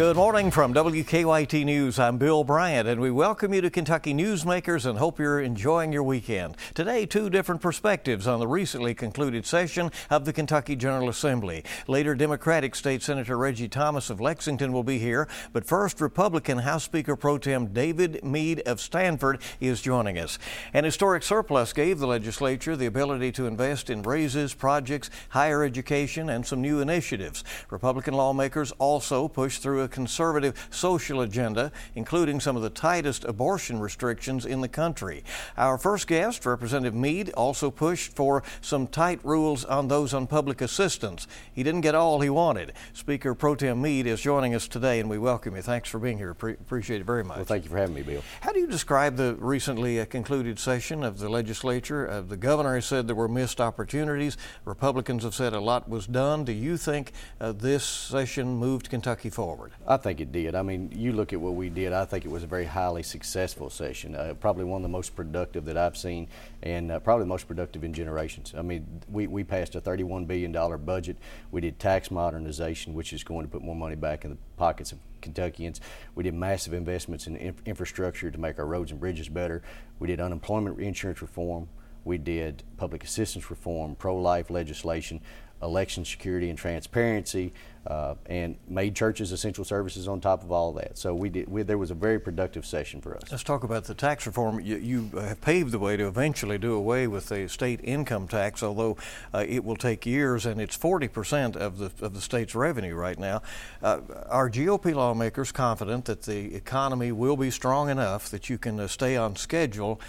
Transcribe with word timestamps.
Good 0.00 0.16
morning 0.16 0.50
from 0.50 0.72
WKYT 0.72 1.66
News. 1.66 1.98
I'm 1.98 2.16
Bill 2.16 2.42
Bryant, 2.42 2.88
and 2.88 3.02
we 3.02 3.10
welcome 3.10 3.52
you 3.52 3.60
to 3.60 3.68
Kentucky 3.68 4.14
Newsmakers 4.14 4.86
and 4.86 4.98
hope 4.98 5.18
you're 5.18 5.40
enjoying 5.40 5.92
your 5.92 6.02
weekend. 6.02 6.56
Today, 6.72 7.04
two 7.04 7.28
different 7.28 7.60
perspectives 7.60 8.26
on 8.26 8.40
the 8.40 8.48
recently 8.48 8.94
concluded 8.94 9.44
session 9.44 9.90
of 10.08 10.24
the 10.24 10.32
Kentucky 10.32 10.74
General 10.74 11.10
Assembly. 11.10 11.64
Later, 11.86 12.14
Democratic 12.14 12.74
State 12.76 13.02
Senator 13.02 13.36
Reggie 13.36 13.68
Thomas 13.68 14.08
of 14.08 14.22
Lexington 14.22 14.72
will 14.72 14.82
be 14.82 14.98
here, 14.98 15.28
but 15.52 15.66
first, 15.66 16.00
Republican 16.00 16.60
House 16.60 16.84
Speaker 16.84 17.14
Pro 17.14 17.36
Tem 17.36 17.66
David 17.66 18.24
Meade 18.24 18.60
of 18.60 18.80
Stanford 18.80 19.42
is 19.60 19.82
joining 19.82 20.16
us. 20.16 20.38
An 20.72 20.84
historic 20.84 21.22
surplus 21.22 21.74
gave 21.74 21.98
the 21.98 22.06
legislature 22.06 22.74
the 22.74 22.86
ability 22.86 23.32
to 23.32 23.46
invest 23.46 23.90
in 23.90 24.00
raises, 24.00 24.54
projects, 24.54 25.10
higher 25.28 25.62
education, 25.62 26.30
and 26.30 26.46
some 26.46 26.62
new 26.62 26.80
initiatives. 26.80 27.44
Republican 27.68 28.14
lawmakers 28.14 28.72
also 28.78 29.28
pushed 29.28 29.60
through 29.60 29.82
a 29.82 29.89
conservative 29.90 30.68
social 30.70 31.20
agenda, 31.20 31.72
including 31.94 32.40
some 32.40 32.56
of 32.56 32.62
the 32.62 32.70
tightest 32.70 33.24
abortion 33.24 33.80
restrictions 33.80 34.46
in 34.46 34.60
the 34.60 34.68
country. 34.68 35.24
Our 35.56 35.76
first 35.78 36.06
guest, 36.06 36.46
Representative 36.46 36.94
Meade, 36.94 37.30
also 37.30 37.70
pushed 37.70 38.14
for 38.14 38.42
some 38.60 38.86
tight 38.86 39.20
rules 39.24 39.64
on 39.64 39.88
those 39.88 40.14
on 40.14 40.26
public 40.26 40.60
assistance. 40.60 41.26
He 41.52 41.62
didn't 41.62 41.82
get 41.82 41.94
all 41.94 42.20
he 42.20 42.30
wanted. 42.30 42.72
Speaker 42.92 43.34
Pro 43.34 43.54
Tem 43.54 43.80
Meade 43.80 44.06
is 44.06 44.20
joining 44.20 44.54
us 44.54 44.68
today, 44.68 45.00
and 45.00 45.10
we 45.10 45.18
welcome 45.18 45.56
you. 45.56 45.62
Thanks 45.62 45.88
for 45.88 45.98
being 45.98 46.18
here. 46.18 46.34
Pre- 46.34 46.54
appreciate 46.54 47.00
it 47.00 47.04
very 47.04 47.24
much. 47.24 47.36
Well, 47.36 47.44
thank 47.44 47.64
you 47.64 47.70
for 47.70 47.78
having 47.78 47.94
me, 47.94 48.02
Bill. 48.02 48.22
How 48.40 48.52
do 48.52 48.60
you 48.60 48.66
describe 48.66 49.16
the 49.16 49.34
recently 49.38 50.00
uh, 50.00 50.04
concluded 50.04 50.58
session 50.58 51.02
of 51.02 51.18
the 51.18 51.28
legislature? 51.28 52.08
Uh, 52.08 52.20
the 52.20 52.36
governor 52.36 52.74
has 52.76 52.86
said 52.86 53.06
there 53.06 53.16
were 53.16 53.28
missed 53.28 53.60
opportunities. 53.60 54.36
Republicans 54.64 55.24
have 55.24 55.34
said 55.34 55.52
a 55.52 55.60
lot 55.60 55.88
was 55.88 56.06
done. 56.06 56.44
Do 56.44 56.52
you 56.52 56.76
think 56.76 57.12
uh, 57.40 57.52
this 57.52 57.84
session 57.84 58.56
moved 58.56 58.90
Kentucky 58.90 59.30
forward? 59.30 59.72
I 59.86 59.96
think 59.96 60.20
it 60.20 60.30
did. 60.30 60.54
I 60.54 60.62
mean, 60.62 60.92
you 60.94 61.12
look 61.12 61.32
at 61.32 61.40
what 61.40 61.54
we 61.54 61.70
did, 61.70 61.92
I 61.92 62.04
think 62.04 62.24
it 62.24 62.30
was 62.30 62.42
a 62.42 62.46
very 62.46 62.66
highly 62.66 63.02
successful 63.02 63.70
session. 63.70 64.14
Uh, 64.14 64.34
probably 64.38 64.64
one 64.64 64.80
of 64.80 64.82
the 64.82 64.90
most 64.90 65.16
productive 65.16 65.64
that 65.64 65.76
I've 65.76 65.96
seen, 65.96 66.28
and 66.62 66.92
uh, 66.92 67.00
probably 67.00 67.24
the 67.24 67.28
most 67.28 67.48
productive 67.48 67.82
in 67.82 67.94
generations. 67.94 68.54
I 68.56 68.62
mean, 68.62 69.02
we, 69.10 69.26
we 69.26 69.42
passed 69.42 69.74
a 69.74 69.80
$31 69.80 70.26
billion 70.26 70.52
budget. 70.84 71.16
We 71.50 71.62
did 71.62 71.78
tax 71.78 72.10
modernization, 72.10 72.94
which 72.94 73.12
is 73.12 73.24
going 73.24 73.46
to 73.46 73.50
put 73.50 73.62
more 73.62 73.74
money 73.74 73.96
back 73.96 74.24
in 74.24 74.32
the 74.32 74.38
pockets 74.58 74.92
of 74.92 74.98
Kentuckians. 75.22 75.80
We 76.14 76.24
did 76.24 76.34
massive 76.34 76.74
investments 76.74 77.26
in 77.26 77.36
inf- 77.36 77.62
infrastructure 77.64 78.30
to 78.30 78.38
make 78.38 78.58
our 78.58 78.66
roads 78.66 78.90
and 78.90 79.00
bridges 79.00 79.28
better. 79.28 79.62
We 79.98 80.08
did 80.08 80.20
unemployment 80.20 80.78
insurance 80.78 81.22
reform. 81.22 81.68
We 82.04 82.18
did 82.18 82.62
public 82.76 83.04
assistance 83.04 83.50
reform, 83.50 83.94
pro 83.94 84.16
life 84.16 84.50
legislation, 84.50 85.20
election 85.62 86.04
security 86.04 86.48
and 86.50 86.58
transparency, 86.58 87.52
uh, 87.86 88.14
and 88.26 88.56
made 88.68 88.94
churches 88.94 89.32
essential 89.32 89.64
services 89.64 90.06
on 90.06 90.20
top 90.20 90.42
of 90.42 90.52
all 90.52 90.72
that. 90.72 90.98
So 90.98 91.14
we 91.14 91.30
did. 91.30 91.48
We, 91.48 91.62
there 91.62 91.78
was 91.78 91.90
a 91.90 91.94
very 91.94 92.18
productive 92.18 92.66
session 92.66 93.00
for 93.00 93.16
us. 93.16 93.22
Let's 93.30 93.42
talk 93.42 93.64
about 93.64 93.84
the 93.84 93.94
tax 93.94 94.26
reform. 94.26 94.60
You, 94.60 94.76
you 94.76 95.08
have 95.18 95.40
paved 95.40 95.72
the 95.72 95.78
way 95.78 95.96
to 95.96 96.06
eventually 96.06 96.58
do 96.58 96.74
away 96.74 97.06
with 97.06 97.30
the 97.30 97.48
state 97.48 97.80
income 97.82 98.28
tax, 98.28 98.62
although 98.62 98.98
uh, 99.32 99.44
it 99.48 99.64
will 99.64 99.76
take 99.76 100.04
years, 100.04 100.44
and 100.44 100.60
it's 100.60 100.76
40 100.76 101.08
percent 101.08 101.56
of 101.56 101.78
the 101.78 101.90
of 102.04 102.14
the 102.14 102.20
state's 102.20 102.54
revenue 102.54 102.94
right 102.94 103.18
now. 103.18 103.42
Uh, 103.82 104.00
are 104.28 104.50
GOP 104.50 104.94
lawmakers 104.94 105.50
confident 105.50 106.04
that 106.04 106.22
the 106.22 106.54
economy 106.54 107.12
will 107.12 107.36
be 107.36 107.50
strong 107.50 107.88
enough 107.88 108.28
that 108.28 108.50
you 108.50 108.58
can 108.58 108.78
uh, 108.78 108.88
stay 108.88 109.16
on 109.16 109.36
schedule? 109.36 110.00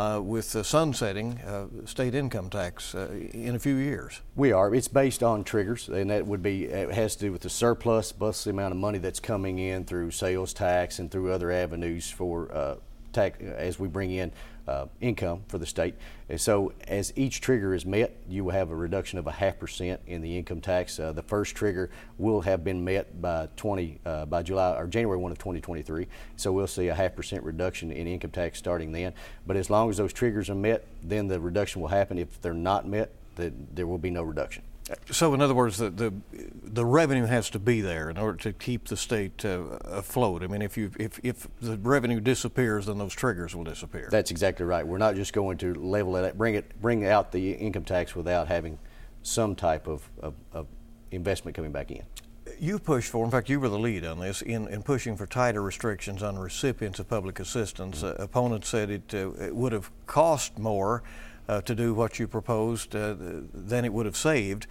Uh, 0.00 0.18
with 0.18 0.52
the 0.52 0.64
sunsetting 0.64 1.38
uh, 1.40 1.66
state 1.84 2.14
income 2.14 2.48
tax 2.48 2.94
uh, 2.94 3.10
in 3.34 3.54
a 3.54 3.58
few 3.58 3.74
years. 3.74 4.22
We 4.34 4.50
are. 4.50 4.74
It's 4.74 4.88
based 4.88 5.22
on 5.22 5.44
triggers, 5.44 5.90
and 5.90 6.08
that 6.08 6.26
would 6.26 6.42
be 6.42 6.64
it 6.64 6.90
has 6.92 7.16
to 7.16 7.26
do 7.26 7.32
with 7.32 7.42
the 7.42 7.50
surplus 7.50 8.10
plus 8.10 8.44
the 8.44 8.50
amount 8.50 8.72
of 8.72 8.78
money 8.78 8.96
that's 8.96 9.20
coming 9.20 9.58
in 9.58 9.84
through 9.84 10.12
sales 10.12 10.54
tax 10.54 10.98
and 10.98 11.10
through 11.10 11.30
other 11.30 11.52
avenues 11.52 12.10
for 12.10 12.50
uh, 12.50 12.76
tax 13.12 13.40
as 13.40 13.78
we 13.78 13.88
bring 13.88 14.10
in 14.12 14.32
uh, 14.68 14.86
income 15.00 15.42
for 15.48 15.58
the 15.58 15.66
state. 15.66 15.94
And 16.28 16.40
so, 16.40 16.72
as 16.86 17.12
each 17.16 17.40
trigger 17.40 17.74
is 17.74 17.84
met, 17.84 18.16
you 18.28 18.44
will 18.44 18.52
have 18.52 18.70
a 18.70 18.74
reduction 18.74 19.18
of 19.18 19.26
a 19.26 19.32
half 19.32 19.58
percent 19.58 20.00
in 20.06 20.22
the 20.22 20.36
income 20.36 20.60
tax. 20.60 20.98
Uh, 20.98 21.12
the 21.12 21.22
first 21.22 21.56
trigger 21.56 21.90
will 22.18 22.40
have 22.42 22.62
been 22.62 22.84
met 22.84 23.20
by 23.20 23.48
20 23.56 23.98
uh, 24.06 24.26
by 24.26 24.42
July 24.42 24.76
or 24.76 24.86
January 24.86 25.18
1 25.18 25.32
of 25.32 25.38
2023. 25.38 26.06
So 26.36 26.52
we'll 26.52 26.66
see 26.66 26.88
a 26.88 26.94
half 26.94 27.16
percent 27.16 27.42
reduction 27.42 27.90
in 27.90 28.06
income 28.06 28.30
tax 28.30 28.58
starting 28.58 28.92
then. 28.92 29.12
But 29.46 29.56
as 29.56 29.70
long 29.70 29.90
as 29.90 29.96
those 29.96 30.12
triggers 30.12 30.48
are 30.48 30.54
met, 30.54 30.86
then 31.02 31.26
the 31.26 31.40
reduction 31.40 31.80
will 31.80 31.88
happen. 31.88 32.18
If 32.18 32.40
they're 32.40 32.54
not 32.54 32.86
met, 32.86 33.10
there 33.34 33.86
will 33.86 33.98
be 33.98 34.10
no 34.10 34.22
reduction. 34.22 34.62
So, 35.10 35.34
in 35.34 35.42
other 35.42 35.54
words, 35.54 35.78
the, 35.78 35.90
the, 35.90 36.12
the 36.62 36.84
revenue 36.84 37.26
has 37.26 37.50
to 37.50 37.58
be 37.58 37.80
there 37.80 38.10
in 38.10 38.16
order 38.16 38.38
to 38.38 38.52
keep 38.52 38.88
the 38.88 38.96
state 38.96 39.44
uh, 39.44 39.78
afloat. 39.84 40.42
I 40.42 40.48
mean, 40.48 40.62
if 40.62 40.76
you 40.76 40.90
if, 40.98 41.20
if 41.22 41.46
the 41.60 41.76
revenue 41.78 42.20
disappears, 42.20 42.86
then 42.86 42.98
those 42.98 43.14
triggers 43.14 43.54
will 43.54 43.64
disappear. 43.64 44.08
That's 44.10 44.30
exactly 44.30 44.66
right. 44.66 44.86
We're 44.86 44.98
not 44.98 45.14
just 45.14 45.32
going 45.32 45.58
to 45.58 45.74
level 45.74 46.16
it, 46.16 46.36
bring 46.36 46.54
it, 46.54 46.80
bring 46.80 47.06
out 47.06 47.30
the 47.30 47.52
income 47.52 47.84
tax 47.84 48.16
without 48.16 48.48
having 48.48 48.78
some 49.22 49.54
type 49.54 49.86
of, 49.86 50.08
of, 50.20 50.34
of 50.52 50.66
investment 51.10 51.54
coming 51.54 51.72
back 51.72 51.90
in. 51.90 52.02
You 52.58 52.78
pushed 52.78 53.10
for, 53.10 53.24
in 53.24 53.30
fact, 53.30 53.48
you 53.48 53.60
were 53.60 53.68
the 53.68 53.78
lead 53.78 54.04
on 54.04 54.18
this, 54.18 54.42
in, 54.42 54.66
in 54.68 54.82
pushing 54.82 55.16
for 55.16 55.26
tighter 55.26 55.62
restrictions 55.62 56.22
on 56.22 56.38
recipients 56.38 56.98
of 56.98 57.08
public 57.08 57.38
assistance. 57.38 58.02
Mm-hmm. 58.02 58.20
Uh, 58.20 58.24
opponents 58.24 58.68
said 58.68 58.90
it, 58.90 59.14
uh, 59.14 59.30
it 59.32 59.54
would 59.54 59.72
have 59.72 59.90
cost 60.06 60.58
more 60.58 61.02
uh, 61.50 61.60
to 61.62 61.74
do 61.74 61.92
what 61.92 62.20
you 62.20 62.28
proposed 62.28 62.94
uh, 62.94 63.14
than 63.18 63.84
it 63.84 63.92
would 63.92 64.06
have 64.06 64.16
saved. 64.16 64.68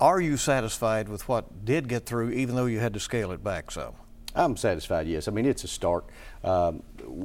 Are 0.00 0.20
you 0.20 0.38
satisfied 0.38 1.08
with 1.08 1.28
what 1.28 1.66
did 1.66 1.86
get 1.86 2.06
through, 2.06 2.30
even 2.30 2.56
though 2.56 2.64
you 2.64 2.78
had 2.78 2.94
to 2.94 3.00
scale 3.00 3.30
it 3.30 3.44
back 3.44 3.70
some? 3.70 3.92
I'm 4.34 4.56
satisfied, 4.56 5.06
yes. 5.06 5.26
I 5.26 5.32
mean, 5.32 5.44
it's 5.44 5.64
a 5.64 5.68
start. 5.68 6.06
Um, 6.44 6.82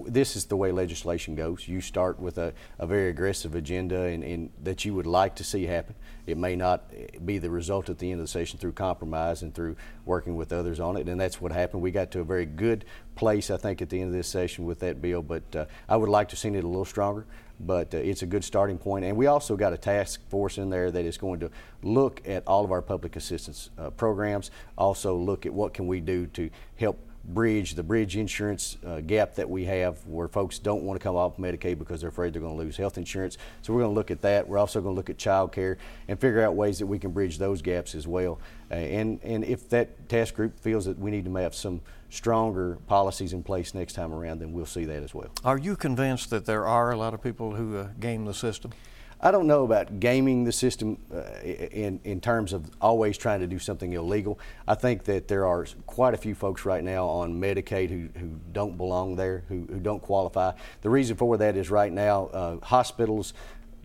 this 0.08 0.36
is 0.36 0.46
the 0.46 0.58
way 0.58 0.72
legislation 0.72 1.36
goes. 1.36 1.68
You 1.68 1.80
start 1.80 2.20
with 2.20 2.38
a, 2.38 2.54
a 2.80 2.88
very 2.88 3.10
aggressive 3.10 3.56
agenda 3.56 4.02
and, 4.02 4.50
that 4.64 4.84
you 4.84 4.96
would 4.96 5.06
like 5.06 5.36
to 5.36 5.44
see 5.44 5.66
happen. 5.66 5.96
It 6.26 6.38
may 6.38 6.56
not 6.56 6.92
be 7.26 7.38
the 7.38 7.50
result 7.50 7.90
at 7.90 8.00
the 8.00 8.12
end 8.12 8.20
of 8.20 8.26
the 8.26 8.32
session 8.32 8.58
through 8.58 8.72
compromise 8.72 9.44
and 9.44 9.54
through 9.54 9.76
working 10.06 10.36
with 10.36 10.52
others 10.52 10.80
on 10.80 10.98
it, 10.98 11.08
and 11.08 11.22
that's 11.22 11.40
what 11.40 11.52
happened. 11.52 11.84
We 11.84 11.92
got 11.92 12.12
to 12.12 12.22
a 12.22 12.24
very 12.24 12.46
good 12.46 12.84
place, 13.16 13.52
I 13.52 13.58
think, 13.58 13.82
at 13.82 13.90
the 13.90 14.02
end 14.02 14.10
of 14.10 14.14
this 14.14 14.28
session 14.28 14.66
with 14.66 14.80
that 14.80 15.02
bill, 15.02 15.22
but 15.22 15.56
uh, 15.56 15.66
I 15.88 15.96
would 15.98 16.10
like 16.10 16.30
to 16.30 16.36
see 16.36 16.50
it 16.50 16.64
a 16.64 16.68
little 16.68 16.86
stronger 16.86 17.28
but 17.66 17.94
uh, 17.94 17.98
it's 17.98 18.22
a 18.22 18.26
good 18.26 18.44
starting 18.44 18.78
point. 18.78 19.06
And 19.06 19.18
we 19.18 19.28
also 19.28 19.56
got 19.56 19.74
a 19.74 19.78
task 19.78 20.28
force 20.30 20.58
in 20.58 20.70
there 20.70 20.92
that 20.92 21.06
is 21.06 21.18
going 21.18 21.40
to 21.42 21.52
look 21.82 22.22
at 22.28 22.44
all 22.48 22.64
of 22.64 22.72
our 22.72 22.82
public 22.82 23.16
assistance 23.16 23.70
uh, 23.78 23.90
programs, 23.92 24.52
also 24.78 25.16
look 25.16 25.46
at 25.46 25.54
what 25.54 25.74
can 25.74 25.88
we 25.88 26.00
do 26.00 26.28
to 26.28 26.50
help 26.78 27.00
bridge 27.26 27.76
the 27.76 27.84
bridge 27.84 28.18
insurance 28.18 28.78
uh, 28.86 29.00
gap 29.00 29.36
that 29.36 29.50
we 29.50 29.64
have 29.64 30.06
where 30.06 30.28
folks 30.28 30.60
don't 30.60 30.84
want 30.84 31.00
to 31.00 31.04
come 31.04 31.16
off 31.16 31.38
Medicaid 31.38 31.80
because 31.80 32.02
they're 32.02 32.10
afraid 32.10 32.34
they're 32.34 32.42
going 32.42 32.58
to 32.58 32.62
lose 32.62 32.76
health 32.76 32.98
insurance. 32.98 33.38
So 33.62 33.74
we're 33.74 33.82
going 33.82 33.92
to 33.92 33.96
look 33.96 34.12
at 34.12 34.22
that. 34.24 34.48
We're 34.48 34.58
also 34.58 34.82
going 34.82 34.94
to 34.94 34.98
look 34.98 35.10
at 35.10 35.18
child 35.18 35.54
care 35.54 35.78
and 36.08 36.20
figure 36.20 36.42
out 36.42 36.56
ways 36.56 36.80
that 36.80 36.86
we 36.86 37.00
can 37.00 37.12
bridge 37.12 37.38
those 37.38 37.62
gaps 37.62 37.96
as 37.96 38.08
well. 38.08 38.40
Uh, 38.70 38.76
and, 38.76 39.20
and 39.24 39.46
if 39.46 39.70
that 39.70 40.10
task 40.10 40.34
group 40.34 40.60
feels 40.60 40.86
that 40.86 41.00
we 41.00 41.12
need 41.12 41.24
to 41.26 41.36
have 41.36 41.56
some 41.56 41.80
stronger 42.14 42.78
policies 42.88 43.34
in 43.34 43.42
place 43.42 43.74
next 43.74 43.94
time 43.94 44.14
around, 44.14 44.40
then 44.40 44.54
we'll 44.54 44.68
see 44.68 44.86
that 44.86 45.02
as 45.02 45.16
well. 45.16 45.32
Are 45.44 45.58
you 45.58 45.76
convinced 45.76 46.30
that 46.30 46.46
there 46.46 46.68
are 46.68 46.92
a 46.92 46.98
lot 46.98 47.16
of 47.16 47.24
people 47.24 47.56
who 47.56 47.76
uh, 47.76 47.88
game 48.00 48.26
the 48.26 48.36
system? 48.36 48.72
I 49.20 49.32
don't 49.32 49.48
know 49.48 49.64
about 49.64 50.00
gaming 50.00 50.44
the 50.44 50.52
system 50.52 50.98
uh, 51.12 51.24
in, 51.42 52.00
in 52.04 52.22
terms 52.22 52.54
of 52.54 52.70
always 52.80 53.18
trying 53.18 53.40
to 53.40 53.48
do 53.48 53.58
something 53.58 53.94
illegal. 53.94 54.38
I 54.68 54.76
think 54.76 55.06
that 55.06 55.28
there 55.28 55.48
are 55.48 55.66
quite 55.88 56.14
a 56.14 56.18
few 56.18 56.36
folks 56.36 56.66
right 56.66 56.84
now 56.84 57.08
on 57.08 57.42
Medicaid 57.42 57.90
who, 57.90 58.20
who 58.20 58.30
don't 58.52 58.78
belong 58.78 59.16
there, 59.16 59.44
who, 59.48 59.66
who 59.72 59.80
don't 59.80 60.02
qualify. 60.02 60.52
The 60.82 60.90
reason 60.92 61.16
for 61.16 61.38
that 61.38 61.58
is 61.58 61.72
right 61.72 61.92
now 61.92 62.26
uh, 62.28 62.58
hospitals 62.62 63.34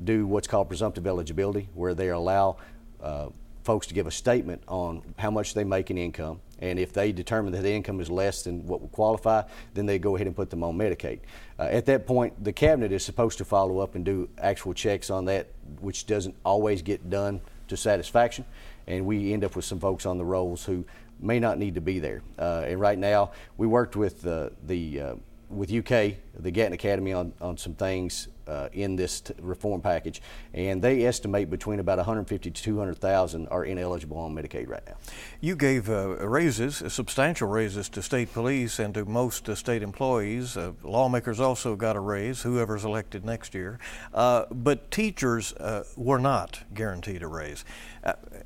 do 0.04 0.26
what's 0.26 0.48
called 0.48 0.68
presumptive 0.68 1.06
eligibility, 1.06 1.68
where 1.74 1.94
they 1.94 2.10
allow 2.10 2.58
uh, 3.02 3.28
folks 3.62 3.86
to 3.86 3.94
give 3.94 4.06
a 4.06 4.10
statement 4.10 4.60
on 4.68 5.02
how 5.18 5.30
much 5.30 5.54
they 5.54 5.64
make 5.64 5.90
in 5.90 5.96
income 5.96 6.40
and 6.60 6.78
if 6.78 6.92
they 6.92 7.12
determine 7.12 7.52
that 7.52 7.62
the 7.62 7.72
income 7.72 8.00
is 8.00 8.10
less 8.10 8.42
than 8.42 8.66
what 8.66 8.80
would 8.80 8.92
qualify, 8.92 9.42
then 9.74 9.86
they 9.86 9.98
go 9.98 10.16
ahead 10.16 10.26
and 10.26 10.34
put 10.34 10.50
them 10.50 10.62
on 10.62 10.76
Medicaid. 10.76 11.20
Uh, 11.58 11.62
at 11.62 11.86
that 11.86 12.06
point, 12.06 12.42
the 12.42 12.52
cabinet 12.52 12.92
is 12.92 13.04
supposed 13.04 13.38
to 13.38 13.44
follow 13.44 13.78
up 13.78 13.94
and 13.94 14.04
do 14.04 14.28
actual 14.38 14.74
checks 14.74 15.10
on 15.10 15.24
that, 15.26 15.48
which 15.80 16.06
doesn't 16.06 16.34
always 16.44 16.82
get 16.82 17.08
done 17.10 17.40
to 17.68 17.76
satisfaction. 17.76 18.44
And 18.86 19.06
we 19.06 19.32
end 19.32 19.44
up 19.44 19.54
with 19.54 19.64
some 19.64 19.78
folks 19.78 20.06
on 20.06 20.18
the 20.18 20.24
rolls 20.24 20.64
who 20.64 20.84
may 21.20 21.38
not 21.38 21.58
need 21.58 21.74
to 21.74 21.80
be 21.80 21.98
there. 21.98 22.22
Uh, 22.38 22.64
and 22.66 22.80
right 22.80 22.98
now, 22.98 23.32
we 23.56 23.66
worked 23.66 23.96
with 23.96 24.26
uh, 24.26 24.50
the 24.66 25.00
uh, 25.00 25.14
with 25.50 25.72
UK 25.72 26.14
the 26.38 26.50
Gatton 26.50 26.74
Academy 26.74 27.12
on, 27.12 27.32
on 27.40 27.56
some 27.56 27.74
things 27.74 28.28
uh, 28.48 28.68
in 28.72 28.96
this 28.96 29.20
t- 29.20 29.34
reform 29.40 29.80
package, 29.80 30.22
and 30.54 30.80
they 30.82 31.04
estimate 31.04 31.50
between 31.50 31.80
about 31.80 31.98
150 31.98 32.50
to 32.50 32.62
200,000 32.62 33.46
are 33.48 33.64
ineligible 33.64 34.16
on 34.18 34.34
Medicaid 34.34 34.68
right 34.68 34.82
now. 34.86 34.96
You 35.40 35.56
gave 35.56 35.88
uh, 35.88 36.26
raises, 36.26 36.82
uh, 36.82 36.88
substantial 36.88 37.48
raises 37.48 37.88
to 37.90 38.02
state 38.02 38.32
police 38.32 38.78
and 38.78 38.94
to 38.94 39.04
most 39.04 39.48
uh, 39.48 39.54
state 39.54 39.82
employees. 39.82 40.56
Uh, 40.56 40.72
lawmakers 40.82 41.40
also 41.40 41.76
got 41.76 41.96
a 41.96 42.00
raise, 42.00 42.42
whoever's 42.42 42.84
elected 42.84 43.24
next 43.24 43.54
year. 43.54 43.78
Uh, 44.14 44.46
but 44.50 44.90
teachers 44.90 45.54
were 45.96 46.18
not 46.18 46.62
guaranteed 46.74 47.22
a 47.22 47.26
raise. 47.26 47.64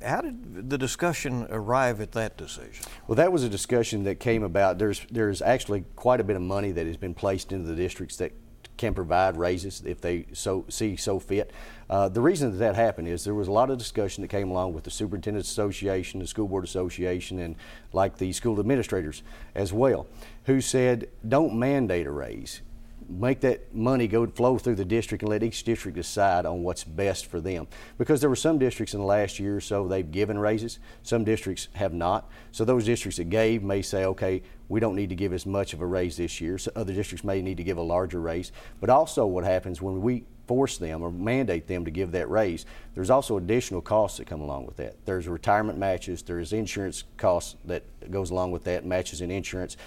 how 0.05 0.21
did 0.21 0.69
the 0.69 0.77
discussion 0.77 1.47
arrive 1.49 2.01
at 2.01 2.11
that 2.11 2.37
decision? 2.37 2.85
Well, 3.07 3.15
that 3.15 3.31
was 3.31 3.43
a 3.43 3.49
discussion 3.49 4.03
that 4.03 4.19
came 4.19 4.43
about. 4.43 4.77
There's 4.77 5.05
there's 5.11 5.41
actually 5.41 5.85
quite 5.95 6.19
a 6.19 6.23
bit 6.23 6.35
of 6.35 6.41
money 6.41 6.71
that 6.71 6.85
has 6.85 6.97
been 6.97 7.13
placed 7.13 7.51
into 7.51 7.67
the 7.67 7.75
districts 7.75 8.17
that 8.17 8.31
can 8.77 8.93
provide 8.93 9.37
raises 9.37 9.83
if 9.85 10.01
they 10.01 10.25
so 10.33 10.65
see 10.69 10.95
so 10.95 11.19
fit. 11.19 11.51
Uh, 11.89 12.09
the 12.09 12.21
reason 12.21 12.51
that 12.51 12.57
that 12.57 12.75
happened 12.75 13.07
is 13.07 13.23
there 13.23 13.35
was 13.35 13.47
a 13.47 13.51
lot 13.51 13.69
of 13.69 13.77
discussion 13.77 14.21
that 14.21 14.29
came 14.29 14.49
along 14.49 14.73
with 14.73 14.83
the 14.83 14.91
Superintendents 14.91 15.49
Association, 15.49 16.19
the 16.19 16.27
School 16.27 16.47
Board 16.47 16.63
Association, 16.63 17.39
and 17.39 17.55
like 17.91 18.17
the 18.17 18.31
school 18.31 18.59
administrators 18.59 19.21
as 19.53 19.71
well, 19.71 20.07
who 20.45 20.59
said, 20.59 21.07
don't 21.27 21.53
mandate 21.53 22.07
a 22.07 22.11
raise 22.11 22.61
make 23.09 23.41
that 23.41 23.73
money 23.73 24.07
go 24.07 24.25
flow 24.27 24.57
through 24.57 24.75
the 24.75 24.85
district 24.85 25.21
and 25.21 25.29
let 25.29 25.43
each 25.43 25.63
district 25.63 25.95
decide 25.95 26.45
on 26.45 26.63
what's 26.63 26.83
best 26.83 27.25
for 27.25 27.39
them. 27.39 27.67
Because 27.97 28.21
there 28.21 28.29
were 28.29 28.35
some 28.35 28.57
districts 28.57 28.93
in 28.93 28.99
the 28.99 29.05
last 29.05 29.39
year 29.39 29.57
or 29.57 29.61
so 29.61 29.87
they've 29.87 30.09
given 30.09 30.37
raises, 30.37 30.79
some 31.03 31.23
districts 31.23 31.67
have 31.73 31.93
not. 31.93 32.29
So 32.51 32.65
those 32.65 32.85
districts 32.85 33.17
that 33.17 33.29
gave 33.29 33.63
may 33.63 33.81
say, 33.81 34.05
okay, 34.05 34.43
we 34.69 34.79
don't 34.79 34.95
need 34.95 35.09
to 35.09 35.15
give 35.15 35.33
as 35.33 35.45
much 35.45 35.73
of 35.73 35.81
a 35.81 35.85
raise 35.85 36.17
this 36.17 36.41
year. 36.41 36.57
So 36.57 36.71
other 36.75 36.93
districts 36.93 37.23
may 37.23 37.41
need 37.41 37.57
to 37.57 37.63
give 37.63 37.77
a 37.77 37.81
larger 37.81 38.19
raise. 38.19 38.51
But 38.79 38.89
also 38.89 39.25
what 39.25 39.43
happens 39.43 39.81
when 39.81 40.01
we 40.01 40.25
force 40.47 40.77
them 40.77 41.01
or 41.01 41.11
mandate 41.11 41.67
them 41.67 41.85
to 41.85 41.91
give 41.91 42.11
that 42.11 42.29
raise, 42.29 42.65
there's 42.95 43.09
also 43.09 43.37
additional 43.37 43.81
costs 43.81 44.17
that 44.17 44.27
come 44.27 44.41
along 44.41 44.65
with 44.65 44.77
that. 44.77 45.05
There's 45.05 45.27
retirement 45.27 45.77
matches, 45.77 46.21
there's 46.21 46.53
insurance 46.53 47.03
costs 47.17 47.55
that 47.65 47.83
goes 48.11 48.31
along 48.31 48.51
with 48.51 48.63
that, 48.65 48.85
matches 48.85 49.21
in 49.21 49.31
insurance. 49.31 49.77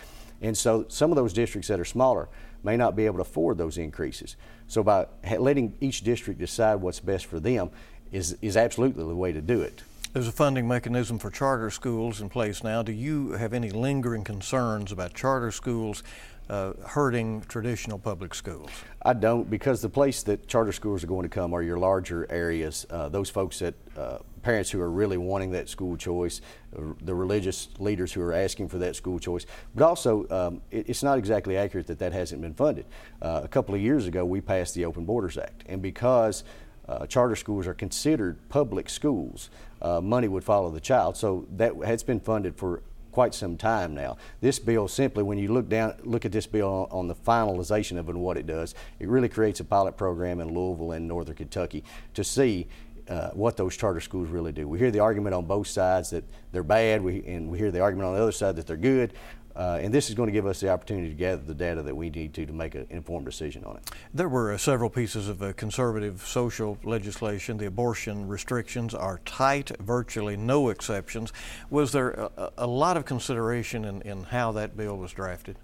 And 0.40 0.56
so 0.56 0.84
some 0.88 1.10
of 1.10 1.16
those 1.16 1.32
districts 1.32 1.68
that 1.68 1.80
are 1.80 1.84
smaller 1.84 2.28
may 2.66 2.76
not 2.76 2.96
be 2.96 3.06
able 3.06 3.16
to 3.16 3.22
afford 3.22 3.56
those 3.56 3.78
increases. 3.78 4.36
So 4.66 4.82
by 4.82 5.06
letting 5.38 5.74
each 5.80 6.02
district 6.02 6.40
decide 6.40 6.74
what's 6.76 7.00
best 7.00 7.26
for 7.26 7.40
them 7.40 7.70
is, 8.12 8.36
is 8.42 8.56
absolutely 8.56 9.04
the 9.04 9.14
way 9.14 9.32
to 9.32 9.40
do 9.40 9.62
it. 9.62 9.82
There's 10.12 10.28
a 10.28 10.32
funding 10.32 10.66
mechanism 10.66 11.18
for 11.18 11.30
charter 11.30 11.70
schools 11.70 12.20
in 12.20 12.28
place 12.28 12.64
now. 12.64 12.82
Do 12.82 12.92
you 12.92 13.32
have 13.32 13.52
any 13.52 13.70
lingering 13.70 14.24
concerns 14.24 14.90
about 14.90 15.14
charter 15.14 15.52
schools 15.52 16.02
uh, 16.48 16.72
hurting 16.86 17.42
traditional 17.42 17.98
public 17.98 18.34
schools? 18.34 18.70
I 19.02 19.12
don't, 19.12 19.48
because 19.48 19.80
the 19.80 19.88
place 19.88 20.22
that 20.24 20.48
charter 20.48 20.72
schools 20.72 21.04
are 21.04 21.06
going 21.06 21.24
to 21.24 21.28
come 21.28 21.54
are 21.54 21.62
your 21.62 21.78
larger 21.78 22.26
areas. 22.30 22.86
Uh, 22.90 23.08
those 23.08 23.30
folks 23.30 23.58
that 23.60 23.74
uh, 23.96 24.18
parents 24.46 24.70
who 24.70 24.80
are 24.80 24.90
really 24.90 25.16
wanting 25.16 25.50
that 25.50 25.68
school 25.68 25.96
choice, 25.96 26.40
uh, 26.78 26.80
the 27.02 27.12
religious 27.12 27.68
leaders 27.80 28.12
who 28.12 28.22
are 28.22 28.32
asking 28.32 28.68
for 28.68 28.78
that 28.78 28.94
school 28.94 29.18
choice. 29.18 29.44
But 29.74 29.84
also, 29.84 30.24
um, 30.30 30.62
it, 30.70 30.88
it's 30.88 31.02
not 31.02 31.18
exactly 31.18 31.56
accurate 31.56 31.88
that 31.88 31.98
that 31.98 32.12
hasn't 32.12 32.40
been 32.40 32.54
funded. 32.54 32.86
Uh, 33.20 33.40
a 33.42 33.48
couple 33.48 33.74
of 33.74 33.80
years 33.80 34.06
ago, 34.06 34.24
we 34.24 34.40
passed 34.40 34.76
the 34.76 34.84
Open 34.84 35.04
Borders 35.04 35.36
Act, 35.36 35.64
and 35.66 35.82
because 35.82 36.44
uh, 36.88 37.06
charter 37.06 37.34
schools 37.34 37.66
are 37.66 37.74
considered 37.74 38.38
public 38.48 38.88
schools, 38.88 39.50
uh, 39.82 40.00
money 40.00 40.28
would 40.28 40.44
follow 40.44 40.70
the 40.70 40.80
child. 40.80 41.16
So 41.16 41.48
that 41.56 41.74
has 41.84 42.04
been 42.04 42.20
funded 42.20 42.54
for 42.54 42.84
quite 43.10 43.34
some 43.34 43.56
time 43.56 43.94
now. 43.94 44.16
This 44.40 44.60
bill 44.60 44.86
simply, 44.86 45.24
when 45.24 45.38
you 45.38 45.52
look 45.52 45.68
down, 45.68 45.94
look 46.04 46.24
at 46.24 46.30
this 46.30 46.46
bill 46.46 46.68
on, 46.68 47.00
on 47.00 47.08
the 47.08 47.16
finalization 47.16 47.98
of 47.98 48.08
it 48.08 48.14
and 48.14 48.20
what 48.20 48.36
it 48.36 48.46
does, 48.46 48.76
it 49.00 49.08
really 49.08 49.28
creates 49.28 49.58
a 49.58 49.64
pilot 49.64 49.96
program 49.96 50.38
in 50.38 50.54
Louisville 50.54 50.92
and 50.92 51.08
Northern 51.08 51.34
Kentucky 51.34 51.82
to 52.14 52.22
see 52.22 52.68
uh, 53.08 53.30
what 53.30 53.56
those 53.56 53.76
charter 53.76 54.00
schools 54.00 54.28
really 54.28 54.52
do. 54.52 54.68
We 54.68 54.78
hear 54.78 54.90
the 54.90 55.00
argument 55.00 55.34
on 55.34 55.44
both 55.44 55.68
sides 55.68 56.10
that 56.10 56.24
they're 56.52 56.62
bad, 56.62 57.02
we, 57.02 57.24
and 57.26 57.50
we 57.50 57.58
hear 57.58 57.70
the 57.70 57.80
argument 57.80 58.08
on 58.08 58.14
the 58.14 58.22
other 58.22 58.32
side 58.32 58.56
that 58.56 58.66
they're 58.66 58.76
good. 58.76 59.12
Uh, 59.56 59.78
and 59.80 59.92
this 59.92 60.10
is 60.10 60.14
going 60.14 60.26
to 60.26 60.32
give 60.32 60.44
us 60.44 60.60
the 60.60 60.68
opportunity 60.68 61.08
to 61.08 61.14
gather 61.14 61.40
the 61.40 61.54
data 61.54 61.82
that 61.82 61.96
we 61.96 62.10
need 62.10 62.34
to 62.34 62.44
to 62.44 62.52
make 62.52 62.74
an 62.74 62.86
informed 62.90 63.24
decision 63.24 63.64
on 63.64 63.76
it. 63.78 63.90
There 64.12 64.28
were 64.28 64.52
uh, 64.52 64.58
several 64.58 64.90
pieces 64.90 65.30
of 65.30 65.42
uh, 65.42 65.54
conservative 65.54 66.26
social 66.26 66.76
legislation. 66.84 67.56
The 67.56 67.66
abortion 67.66 68.28
restrictions 68.28 68.94
are 68.94 69.18
tight, 69.24 69.70
virtually 69.80 70.36
no 70.36 70.68
exceptions. 70.68 71.32
Was 71.70 71.92
there 71.92 72.10
a, 72.10 72.52
a 72.58 72.66
lot 72.66 72.98
of 72.98 73.06
consideration 73.06 73.86
in, 73.86 74.02
in 74.02 74.24
how 74.24 74.52
that 74.52 74.76
bill 74.76 74.98
was 74.98 75.12
drafted? 75.12 75.56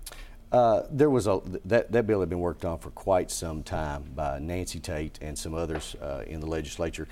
Uh, 0.52 0.82
there 0.90 1.08
was 1.08 1.26
a 1.26 1.40
that, 1.64 1.90
that 1.90 2.06
bill 2.06 2.20
had 2.20 2.28
been 2.28 2.40
worked 2.40 2.64
on 2.66 2.78
for 2.78 2.90
quite 2.90 3.30
some 3.30 3.62
time 3.62 4.04
by 4.14 4.38
Nancy 4.38 4.78
Tate 4.78 5.18
and 5.22 5.36
some 5.36 5.54
others 5.54 5.96
uh, 6.02 6.22
in 6.26 6.40
the 6.40 6.46
legislature. 6.46 7.08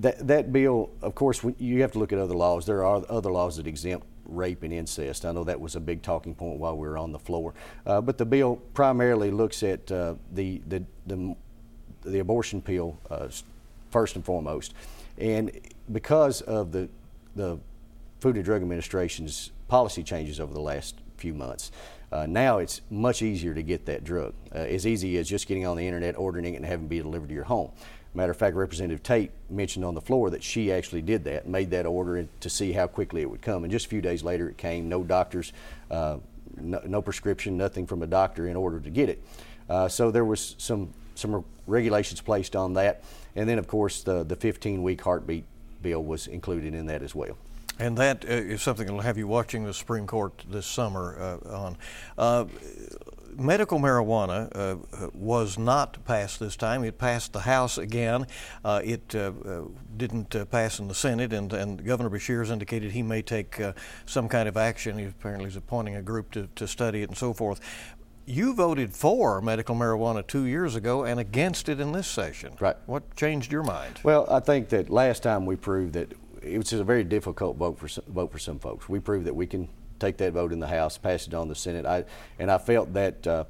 That 0.00 0.26
that 0.26 0.52
bill, 0.52 0.90
of 1.00 1.14
course, 1.14 1.44
you 1.58 1.80
have 1.82 1.92
to 1.92 2.00
look 2.00 2.12
at 2.12 2.18
other 2.18 2.34
laws. 2.34 2.66
There 2.66 2.84
are 2.84 3.04
other 3.08 3.30
laws 3.30 3.56
that 3.58 3.68
exempt 3.68 4.06
rape 4.24 4.64
and 4.64 4.72
incest. 4.72 5.24
I 5.24 5.32
know 5.32 5.44
that 5.44 5.60
was 5.60 5.76
a 5.76 5.80
big 5.80 6.02
talking 6.02 6.34
point 6.34 6.58
while 6.58 6.76
we 6.76 6.88
were 6.88 6.98
on 6.98 7.12
the 7.12 7.18
floor. 7.18 7.54
Uh, 7.86 8.00
but 8.00 8.18
the 8.18 8.26
bill 8.26 8.56
primarily 8.74 9.30
looks 9.30 9.62
at 9.62 9.90
uh, 9.92 10.14
the, 10.32 10.60
the, 10.66 10.84
the 11.06 11.36
the 12.02 12.18
abortion 12.18 12.60
pill 12.60 12.98
uh, 13.10 13.28
first 13.90 14.16
and 14.16 14.24
foremost, 14.24 14.74
and 15.18 15.52
because 15.92 16.40
of 16.40 16.72
the 16.72 16.88
the 17.36 17.58
Food 18.20 18.36
and 18.36 18.44
Drug 18.44 18.62
Administration's 18.62 19.52
policy 19.68 20.02
changes 20.02 20.40
over 20.40 20.52
the 20.52 20.60
last 20.60 20.96
few 21.16 21.34
months. 21.34 21.70
Uh, 22.12 22.26
now 22.26 22.58
it's 22.58 22.82
much 22.90 23.22
easier 23.22 23.54
to 23.54 23.62
get 23.62 23.86
that 23.86 24.04
drug, 24.04 24.34
uh, 24.54 24.58
as 24.58 24.86
easy 24.86 25.16
as 25.16 25.26
just 25.28 25.46
getting 25.46 25.66
on 25.66 25.76
the 25.76 25.86
internet, 25.86 26.16
ordering 26.18 26.44
it, 26.44 26.56
and 26.56 26.66
having 26.66 26.84
it 26.84 26.88
be 26.90 26.98
delivered 26.98 27.28
to 27.28 27.34
your 27.34 27.44
home. 27.44 27.72
Matter 28.14 28.32
of 28.32 28.36
fact, 28.36 28.54
Representative 28.54 29.02
Tate 29.02 29.30
mentioned 29.48 29.86
on 29.86 29.94
the 29.94 30.00
floor 30.02 30.28
that 30.28 30.42
she 30.42 30.70
actually 30.70 31.00
did 31.00 31.24
that, 31.24 31.48
made 31.48 31.70
that 31.70 31.86
order 31.86 32.28
to 32.40 32.50
see 32.50 32.72
how 32.72 32.86
quickly 32.86 33.22
it 33.22 33.30
would 33.30 33.40
come. 33.40 33.64
And 33.64 33.70
just 33.70 33.86
a 33.86 33.88
few 33.88 34.02
days 34.02 34.22
later, 34.22 34.50
it 34.50 34.58
came. 34.58 34.90
No 34.90 35.02
doctors, 35.02 35.54
uh, 35.90 36.18
no, 36.58 36.82
no, 36.84 37.00
prescription, 37.00 37.56
nothing 37.56 37.86
from 37.86 38.02
a 38.02 38.06
doctor 38.06 38.46
in 38.46 38.56
order 38.56 38.78
to 38.80 38.90
get 38.90 39.08
it. 39.08 39.24
Uh, 39.70 39.88
so 39.88 40.10
there 40.10 40.26
was 40.26 40.54
some 40.58 40.92
some 41.14 41.44
regulations 41.66 42.20
placed 42.20 42.54
on 42.54 42.74
that, 42.74 43.02
and 43.34 43.48
then 43.48 43.58
of 43.58 43.66
course 43.66 44.02
the 44.02 44.24
the 44.24 44.36
15 44.36 44.82
week 44.82 45.00
heartbeat 45.00 45.44
bill 45.80 46.02
was 46.02 46.26
included 46.26 46.74
in 46.74 46.86
that 46.86 47.02
as 47.02 47.14
well. 47.14 47.38
And 47.78 47.96
that 47.98 48.24
uh, 48.24 48.56
something 48.58 48.86
that 48.86 48.92
will 48.92 49.00
have 49.00 49.18
you 49.18 49.26
watching 49.26 49.64
the 49.64 49.74
Supreme 49.74 50.06
Court 50.06 50.44
this 50.48 50.66
summer 50.66 51.40
uh, 51.44 51.54
on. 51.54 51.76
Uh, 52.16 52.44
medical 53.36 53.78
marijuana 53.78 54.50
uh, 54.54 55.08
was 55.14 55.58
not 55.58 56.04
passed 56.04 56.38
this 56.38 56.54
time. 56.54 56.84
It 56.84 56.98
passed 56.98 57.32
the 57.32 57.40
House 57.40 57.78
again. 57.78 58.26
Uh, 58.62 58.82
it 58.84 59.14
uh, 59.14 59.32
didn't 59.96 60.50
pass 60.50 60.78
in 60.78 60.88
the 60.88 60.94
Senate, 60.94 61.32
and, 61.32 61.52
and 61.52 61.84
Governor 61.84 62.10
Beshear 62.10 62.40
has 62.40 62.50
indicated 62.50 62.92
he 62.92 63.02
may 63.02 63.22
take 63.22 63.58
some 64.04 64.28
kind 64.28 64.48
of 64.48 64.56
action. 64.58 64.98
He 64.98 65.06
apparently 65.06 65.48
is 65.48 65.56
appointing 65.56 65.96
a 65.96 66.02
group 66.02 66.30
to, 66.32 66.48
to 66.54 66.68
study 66.68 67.02
it 67.02 67.08
and 67.08 67.16
so 67.16 67.32
forth. 67.32 67.60
You 68.24 68.54
voted 68.54 68.94
for 68.94 69.40
medical 69.40 69.74
marijuana 69.74 70.24
two 70.24 70.44
years 70.44 70.76
ago 70.76 71.04
and 71.04 71.18
against 71.18 71.68
it 71.68 71.80
in 71.80 71.90
this 71.90 72.06
session. 72.06 72.54
Right. 72.60 72.76
What 72.86 73.16
changed 73.16 73.50
your 73.50 73.64
mind? 73.64 73.98
Well, 74.04 74.28
I 74.30 74.38
think 74.38 74.68
that 74.68 74.90
last 74.90 75.24
time 75.24 75.44
we 75.44 75.56
proved 75.56 75.94
that 75.94 76.12
it 76.44 76.58
was 76.58 76.72
a 76.72 76.84
very 76.84 77.04
difficult 77.04 77.56
vote 77.56 77.78
for 77.78 77.88
some, 77.88 78.04
vote 78.08 78.32
for 78.32 78.38
some 78.38 78.58
folks. 78.58 78.88
We 78.88 79.00
proved 79.00 79.26
that 79.26 79.34
we 79.34 79.46
can 79.46 79.68
take 79.98 80.16
that 80.18 80.32
vote 80.32 80.52
in 80.52 80.60
the 80.60 80.66
House, 80.66 80.98
pass 80.98 81.26
it 81.26 81.34
on 81.34 81.48
the 81.48 81.54
Senate. 81.54 81.86
I, 81.86 82.04
and 82.38 82.50
I 82.50 82.58
felt 82.58 82.92
that 82.94 83.26
uh, 83.26 83.44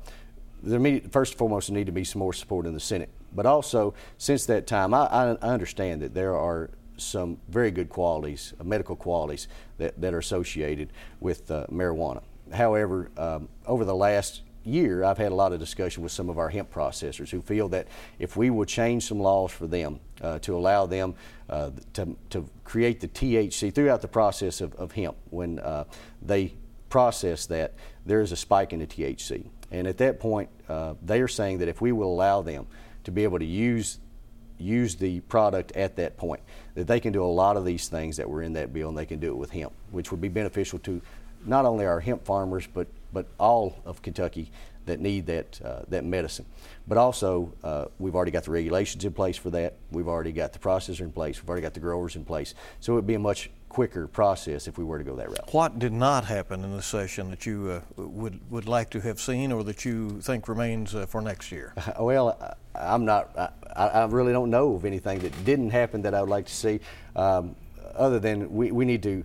there 0.62 1.00
first 1.10 1.32
and 1.32 1.38
foremost 1.38 1.68
there 1.68 1.76
need 1.76 1.86
to 1.86 1.92
be 1.92 2.04
some 2.04 2.20
more 2.20 2.32
support 2.32 2.66
in 2.66 2.74
the 2.74 2.80
Senate. 2.80 3.08
But 3.34 3.46
also, 3.46 3.94
since 4.18 4.46
that 4.46 4.66
time, 4.66 4.92
I, 4.92 5.06
I 5.06 5.36
understand 5.40 6.02
that 6.02 6.14
there 6.14 6.36
are 6.36 6.70
some 6.98 7.38
very 7.48 7.70
good 7.70 7.88
qualities, 7.88 8.52
uh, 8.60 8.64
medical 8.64 8.94
qualities, 8.94 9.48
that, 9.78 9.98
that 10.00 10.12
are 10.14 10.18
associated 10.18 10.92
with 11.20 11.50
uh, 11.50 11.66
marijuana. 11.70 12.22
However, 12.52 13.10
um, 13.16 13.48
over 13.66 13.84
the 13.84 13.94
last 13.94 14.42
year, 14.64 15.04
I've 15.04 15.18
had 15.18 15.32
a 15.32 15.34
lot 15.34 15.52
of 15.52 15.60
discussion 15.60 16.02
with 16.02 16.12
some 16.12 16.28
of 16.28 16.38
our 16.38 16.48
hemp 16.48 16.72
processors 16.72 17.30
who 17.30 17.40
feel 17.40 17.68
that 17.70 17.88
if 18.18 18.36
we 18.36 18.50
will 18.50 18.64
change 18.64 19.06
some 19.06 19.20
laws 19.20 19.50
for 19.52 19.66
them 19.66 20.00
uh, 20.20 20.38
to 20.40 20.56
allow 20.56 20.86
them 20.86 21.14
uh, 21.48 21.70
to, 21.94 22.16
to 22.30 22.48
create 22.64 23.00
the 23.00 23.08
THC 23.08 23.74
throughout 23.74 24.02
the 24.02 24.08
process 24.08 24.60
of, 24.60 24.74
of 24.74 24.92
hemp, 24.92 25.16
when 25.30 25.58
uh, 25.58 25.84
they 26.20 26.54
process 26.88 27.46
that, 27.46 27.74
there 28.04 28.20
is 28.20 28.32
a 28.32 28.36
spike 28.36 28.72
in 28.72 28.80
the 28.80 28.86
THC. 28.86 29.46
And 29.70 29.86
at 29.86 29.98
that 29.98 30.20
point, 30.20 30.50
uh, 30.68 30.94
they 31.02 31.20
are 31.20 31.28
saying 31.28 31.58
that 31.58 31.68
if 31.68 31.80
we 31.80 31.92
will 31.92 32.12
allow 32.12 32.42
them 32.42 32.66
to 33.04 33.10
be 33.10 33.24
able 33.24 33.38
to 33.38 33.44
use 33.44 33.98
use 34.58 34.94
the 34.94 35.20
product 35.22 35.72
at 35.72 35.96
that 35.96 36.16
point, 36.16 36.40
that 36.74 36.86
they 36.86 37.00
can 37.00 37.12
do 37.12 37.24
a 37.24 37.26
lot 37.26 37.56
of 37.56 37.64
these 37.64 37.88
things 37.88 38.16
that 38.16 38.28
were 38.28 38.42
in 38.42 38.52
that 38.52 38.72
bill 38.72 38.88
and 38.88 38.96
they 38.96 39.06
can 39.06 39.18
do 39.18 39.28
it 39.28 39.36
with 39.36 39.50
hemp, 39.50 39.72
which 39.90 40.12
would 40.12 40.20
be 40.20 40.28
beneficial 40.28 40.78
to 40.78 41.00
not 41.44 41.64
only 41.64 41.84
our 41.84 41.98
hemp 41.98 42.24
farmers, 42.24 42.68
but 42.72 42.86
but 43.12 43.26
all 43.38 43.76
of 43.84 44.02
Kentucky 44.02 44.50
that 44.86 45.00
need 45.00 45.26
that 45.26 45.60
uh, 45.64 45.82
that 45.88 46.04
medicine. 46.04 46.46
But 46.88 46.98
also, 46.98 47.52
uh, 47.62 47.86
we've 47.98 48.16
already 48.16 48.32
got 48.32 48.44
the 48.44 48.50
regulations 48.50 49.04
in 49.04 49.12
place 49.12 49.36
for 49.36 49.50
that. 49.50 49.76
We've 49.90 50.08
already 50.08 50.32
got 50.32 50.52
the 50.52 50.58
processor 50.58 51.00
in 51.00 51.12
place. 51.12 51.40
We've 51.40 51.48
already 51.48 51.62
got 51.62 51.74
the 51.74 51.80
growers 51.80 52.16
in 52.16 52.24
place. 52.24 52.54
So 52.80 52.92
it 52.92 52.96
would 52.96 53.06
be 53.06 53.14
a 53.14 53.20
much 53.20 53.50
quicker 53.68 54.06
process 54.06 54.68
if 54.68 54.76
we 54.76 54.84
were 54.84 54.98
to 54.98 55.04
go 55.04 55.16
that 55.16 55.28
route. 55.28 55.52
What 55.52 55.78
did 55.78 55.92
not 55.92 56.26
happen 56.26 56.62
in 56.62 56.72
the 56.76 56.82
session 56.82 57.30
that 57.30 57.46
you 57.46 57.82
uh, 57.98 58.02
would 58.02 58.40
would 58.50 58.66
like 58.66 58.90
to 58.90 59.00
have 59.00 59.20
seen, 59.20 59.52
or 59.52 59.62
that 59.64 59.84
you 59.84 60.20
think 60.20 60.48
remains 60.48 60.94
uh, 60.94 61.06
for 61.06 61.20
next 61.20 61.52
year? 61.52 61.74
Well, 61.98 62.56
I'm 62.74 63.04
not. 63.04 63.30
I, 63.76 63.86
I, 63.86 64.04
really 64.06 64.32
don't 64.32 64.50
know 64.50 64.74
of 64.74 64.84
anything 64.84 65.20
that 65.20 65.44
didn't 65.44 65.70
happen 65.70 66.02
that 66.02 66.14
I 66.14 66.20
would 66.20 66.30
like 66.30 66.46
to 66.46 66.54
see, 66.54 66.80
um, 67.14 67.54
other 67.94 68.18
than 68.18 68.52
we, 68.52 68.72
we 68.72 68.84
need 68.84 69.02
to. 69.04 69.24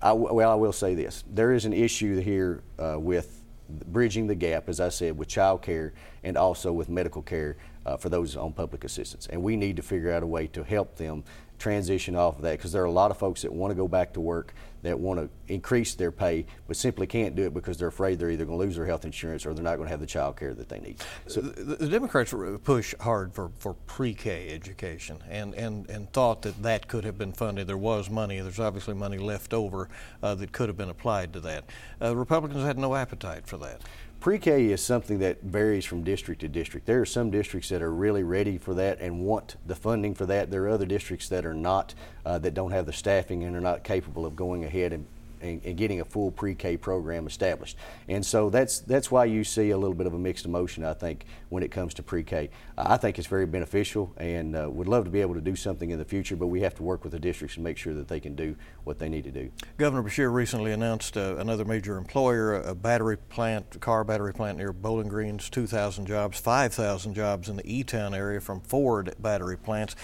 I, 0.00 0.12
well, 0.12 0.50
I 0.50 0.54
will 0.54 0.72
say 0.72 0.94
this: 0.94 1.24
there 1.28 1.52
is 1.52 1.64
an 1.64 1.72
issue 1.72 2.20
here 2.20 2.62
uh, 2.78 2.98
with 2.98 3.42
bridging 3.86 4.26
the 4.26 4.34
gap, 4.34 4.68
as 4.68 4.80
I 4.80 4.88
said, 4.88 5.16
with 5.18 5.28
child 5.28 5.62
care 5.62 5.92
and 6.24 6.36
also 6.36 6.72
with 6.72 6.88
medical 6.88 7.22
care 7.22 7.56
uh, 7.84 7.96
for 7.96 8.08
those 8.08 8.36
on 8.36 8.52
public 8.52 8.84
assistance. 8.84 9.26
And 9.26 9.42
we 9.42 9.56
need 9.56 9.76
to 9.76 9.82
figure 9.82 10.12
out 10.12 10.22
a 10.22 10.26
way 10.26 10.46
to 10.48 10.64
help 10.64 10.96
them 10.96 11.24
transition 11.58 12.14
off 12.14 12.36
of 12.36 12.42
that 12.42 12.52
because 12.52 12.72
there 12.72 12.82
are 12.82 12.86
a 12.86 12.90
lot 12.90 13.10
of 13.10 13.16
folks 13.16 13.42
that 13.42 13.52
want 13.52 13.70
to 13.70 13.74
go 13.74 13.88
back 13.88 14.12
to 14.12 14.20
work 14.20 14.54
that 14.82 14.98
want 14.98 15.18
to 15.18 15.28
increase 15.52 15.94
their 15.94 16.12
pay 16.12 16.46
but 16.66 16.76
simply 16.76 17.06
can't 17.06 17.34
do 17.34 17.44
it 17.44 17.54
because 17.54 17.76
they're 17.78 17.88
afraid 17.88 18.18
they're 18.18 18.30
either 18.30 18.44
going 18.44 18.58
to 18.58 18.64
lose 18.64 18.76
their 18.76 18.86
health 18.86 19.04
insurance 19.04 19.44
or 19.44 19.52
they're 19.52 19.64
not 19.64 19.76
going 19.76 19.86
to 19.86 19.90
have 19.90 20.00
the 20.00 20.06
child 20.06 20.36
care 20.36 20.54
that 20.54 20.68
they 20.68 20.78
need. 20.78 20.96
So 21.26 21.40
the, 21.40 21.76
the 21.76 21.88
Democrats 21.88 22.32
push 22.62 22.94
hard 23.00 23.34
for, 23.34 23.50
for 23.58 23.74
pre-K 23.74 24.50
education 24.50 25.18
and, 25.28 25.54
and, 25.54 25.88
and 25.90 26.12
thought 26.12 26.42
that 26.42 26.62
that 26.62 26.86
could 26.86 27.04
have 27.04 27.18
been 27.18 27.32
funded. 27.32 27.66
There 27.66 27.76
was 27.76 28.08
money. 28.08 28.40
There's 28.40 28.60
obviously 28.60 28.94
money 28.94 29.18
left 29.18 29.52
over 29.52 29.88
uh, 30.22 30.34
that 30.36 30.52
could 30.52 30.68
have 30.68 30.76
been 30.76 30.90
applied 30.90 31.32
to 31.32 31.40
that. 31.40 31.64
Uh, 32.00 32.14
Republicans 32.14 32.64
had 32.64 32.78
no 32.78 32.94
appetite 32.94 33.46
for 33.46 33.56
that. 33.58 33.82
Pre-K 34.20 34.66
is 34.72 34.82
something 34.82 35.20
that 35.20 35.42
varies 35.42 35.84
from 35.84 36.02
district 36.02 36.40
to 36.40 36.48
district. 36.48 36.86
There 36.86 37.00
are 37.00 37.06
some 37.06 37.30
districts 37.30 37.68
that 37.68 37.82
are 37.82 37.92
really 37.92 38.24
ready 38.24 38.58
for 38.58 38.74
that 38.74 39.00
and 39.00 39.20
want 39.20 39.54
the 39.64 39.76
funding 39.76 40.12
for 40.12 40.26
that. 40.26 40.50
There 40.50 40.64
are 40.64 40.70
other 40.70 40.86
districts 40.86 41.28
that 41.28 41.46
are 41.46 41.54
not, 41.54 41.94
uh, 42.26 42.38
that 42.40 42.52
don't 42.52 42.72
have 42.72 42.86
the 42.86 42.92
staffing 42.92 43.44
and 43.44 43.54
are 43.54 43.60
not 43.60 43.84
capable 43.84 44.26
of 44.26 44.34
going 44.34 44.64
ahead 44.64 44.92
and 44.92 45.06
and, 45.40 45.60
and, 45.64 45.76
getting 45.76 46.00
a 46.00 46.04
full 46.04 46.30
pre-K 46.30 46.76
program 46.76 47.26
established. 47.26 47.76
And 48.08 48.24
so 48.24 48.50
that's 48.50 48.80
that's 48.80 49.10
why 49.10 49.26
you 49.26 49.44
see 49.44 49.70
a 49.70 49.78
little 49.78 49.94
bit 49.94 50.06
of 50.06 50.14
a 50.14 50.18
mixed 50.18 50.44
emotion, 50.44 50.84
I 50.84 50.94
think, 50.94 51.24
when 51.48 51.62
it 51.62 51.70
comes 51.70 51.94
to 51.94 52.02
pre-K. 52.02 52.50
I 52.76 52.96
think 52.96 53.18
it's 53.18 53.28
very 53.28 53.46
beneficial, 53.46 54.12
and 54.16 54.56
uh, 54.56 54.68
would 54.70 54.88
love 54.88 55.04
to 55.04 55.10
be 55.10 55.20
able 55.20 55.34
to 55.34 55.40
do 55.40 55.56
something 55.56 55.90
in 55.90 55.98
the 55.98 56.04
future. 56.04 56.36
But 56.36 56.48
we 56.48 56.60
have 56.62 56.74
to 56.76 56.82
work 56.82 57.04
with 57.04 57.12
the 57.12 57.18
districts 57.18 57.56
and 57.56 57.64
make 57.64 57.78
sure 57.78 57.94
that 57.94 58.08
they 58.08 58.20
can 58.20 58.34
do 58.34 58.56
what 58.84 58.98
they 58.98 59.08
need 59.08 59.24
to 59.24 59.30
do. 59.30 59.50
Governor 59.76 60.02
Beshear 60.02 60.32
recently 60.32 60.72
announced 60.72 61.16
uh, 61.16 61.36
another 61.36 61.64
major 61.64 61.96
employer, 61.96 62.54
a 62.54 62.74
battery 62.74 63.16
plant, 63.16 63.66
a 63.74 63.78
car 63.78 64.04
battery 64.04 64.32
plant 64.32 64.58
near 64.58 64.72
Bowling 64.72 65.08
Green's 65.08 65.50
2,000 65.50 66.06
jobs, 66.06 66.38
5,000 66.38 67.14
jobs 67.14 67.48
in 67.48 67.56
the 67.56 67.72
E-Town 67.72 68.14
area 68.14 68.40
from 68.40 68.60
Ford 68.60 69.14
battery 69.18 69.56
plants. 69.56 69.94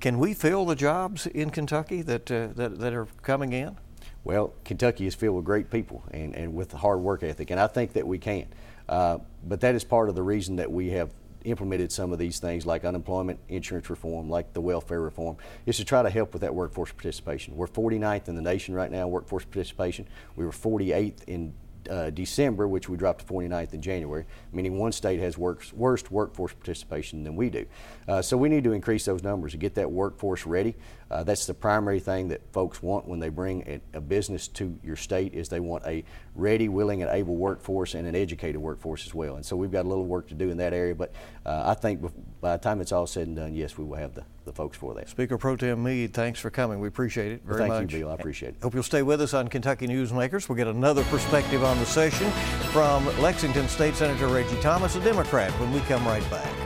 Can 0.00 0.18
we 0.18 0.34
fill 0.34 0.64
the 0.66 0.76
jobs 0.76 1.26
in 1.26 1.50
Kentucky 1.50 2.02
that 2.02 2.30
uh, 2.30 2.48
that, 2.54 2.78
that 2.78 2.92
are 2.92 3.06
coming 3.22 3.52
in? 3.52 3.76
Well, 4.24 4.54
Kentucky 4.64 5.06
is 5.06 5.14
filled 5.14 5.36
with 5.36 5.44
great 5.44 5.70
people 5.70 6.02
and, 6.10 6.34
and 6.34 6.54
with 6.54 6.72
hard 6.72 7.00
work 7.00 7.22
ethic, 7.22 7.50
and 7.50 7.60
I 7.60 7.66
think 7.66 7.92
that 7.92 8.06
we 8.06 8.18
can. 8.18 8.46
Uh, 8.88 9.18
but 9.46 9.60
that 9.60 9.74
is 9.74 9.84
part 9.84 10.08
of 10.08 10.14
the 10.14 10.22
reason 10.22 10.56
that 10.56 10.70
we 10.70 10.90
have 10.90 11.10
implemented 11.44 11.92
some 11.92 12.10
of 12.10 12.18
these 12.18 12.38
things 12.38 12.64
like 12.64 12.84
unemployment 12.84 13.38
insurance 13.48 13.90
reform, 13.90 14.30
like 14.30 14.54
the 14.54 14.60
welfare 14.62 15.00
reform, 15.00 15.36
is 15.66 15.76
to 15.76 15.84
try 15.84 16.02
to 16.02 16.08
help 16.08 16.32
with 16.32 16.40
that 16.40 16.54
workforce 16.54 16.90
participation. 16.90 17.54
We're 17.54 17.66
49th 17.66 18.28
in 18.28 18.34
the 18.34 18.42
nation 18.42 18.74
right 18.74 18.90
now, 18.90 19.06
workforce 19.08 19.44
participation. 19.44 20.06
We 20.36 20.46
were 20.46 20.52
48th 20.52 21.24
in 21.26 21.52
uh, 21.90 22.10
December, 22.10 22.66
which 22.68 22.88
we 22.88 22.96
dropped 22.96 23.26
to 23.26 23.32
49th 23.32 23.74
in 23.74 23.82
January, 23.82 24.24
meaning 24.52 24.78
one 24.78 24.92
state 24.92 25.20
has 25.20 25.38
works, 25.38 25.72
worst 25.72 26.10
workforce 26.10 26.52
participation 26.52 27.24
than 27.24 27.36
we 27.36 27.50
do. 27.50 27.66
Uh, 28.08 28.22
so 28.22 28.36
we 28.36 28.48
need 28.48 28.64
to 28.64 28.72
increase 28.72 29.04
those 29.04 29.22
numbers 29.22 29.52
to 29.52 29.58
get 29.58 29.74
that 29.74 29.90
workforce 29.90 30.46
ready. 30.46 30.74
Uh, 31.10 31.22
that's 31.22 31.46
the 31.46 31.54
primary 31.54 32.00
thing 32.00 32.28
that 32.28 32.40
folks 32.52 32.82
want 32.82 33.06
when 33.06 33.20
they 33.20 33.28
bring 33.28 33.62
a, 33.68 33.98
a, 33.98 34.00
business 34.00 34.48
to 34.48 34.76
your 34.82 34.96
state 34.96 35.34
is 35.34 35.48
they 35.48 35.60
want 35.60 35.84
a 35.86 36.02
ready, 36.34 36.68
willing, 36.68 37.02
and 37.02 37.10
able 37.10 37.36
workforce 37.36 37.94
and 37.94 38.06
an 38.06 38.16
educated 38.16 38.60
workforce 38.60 39.06
as 39.06 39.14
well. 39.14 39.36
And 39.36 39.44
so 39.44 39.56
we've 39.56 39.70
got 39.70 39.84
a 39.84 39.88
little 39.88 40.06
work 40.06 40.28
to 40.28 40.34
do 40.34 40.50
in 40.50 40.56
that 40.56 40.72
area, 40.72 40.94
but 40.94 41.12
uh, 41.46 41.62
I 41.66 41.74
think 41.74 42.00
by 42.40 42.56
the 42.56 42.62
time 42.62 42.80
it's 42.80 42.92
all 42.92 43.06
said 43.06 43.26
and 43.26 43.36
done, 43.36 43.54
yes, 43.54 43.78
we 43.78 43.84
will 43.84 43.96
have 43.96 44.14
the, 44.14 44.24
the 44.44 44.52
folks 44.52 44.76
for 44.76 44.94
that. 44.94 45.08
Speaker 45.08 45.38
Pro 45.38 45.56
Tem 45.56 45.82
Meade, 45.82 46.12
thanks 46.12 46.38
for 46.40 46.50
coming. 46.50 46.80
We 46.80 46.88
appreciate 46.88 47.32
it 47.32 47.42
very 47.44 47.60
well, 47.60 47.68
thank 47.68 47.68
much. 47.68 47.78
Thank 47.78 47.92
you, 47.92 47.98
Bill. 48.00 48.10
I 48.10 48.14
appreciate 48.14 48.48
it. 48.50 48.56
Hope 48.62 48.74
you'll 48.74 48.82
stay 48.82 49.02
with 49.02 49.20
us 49.20 49.34
on 49.34 49.48
Kentucky 49.48 49.86
Newsmakers. 49.86 50.48
We'll 50.48 50.56
get 50.56 50.68
another 50.68 51.04
perspective 51.04 51.64
on 51.64 51.78
the 51.78 51.86
session 51.86 52.30
from 52.70 53.06
Lexington 53.20 53.68
State 53.68 53.94
Senator 53.94 54.28
Reggie 54.28 54.60
Thomas, 54.60 54.96
a 54.96 55.00
Democrat, 55.00 55.50
when 55.60 55.72
we 55.72 55.80
come 55.80 56.06
right 56.06 56.28
back. 56.30 56.63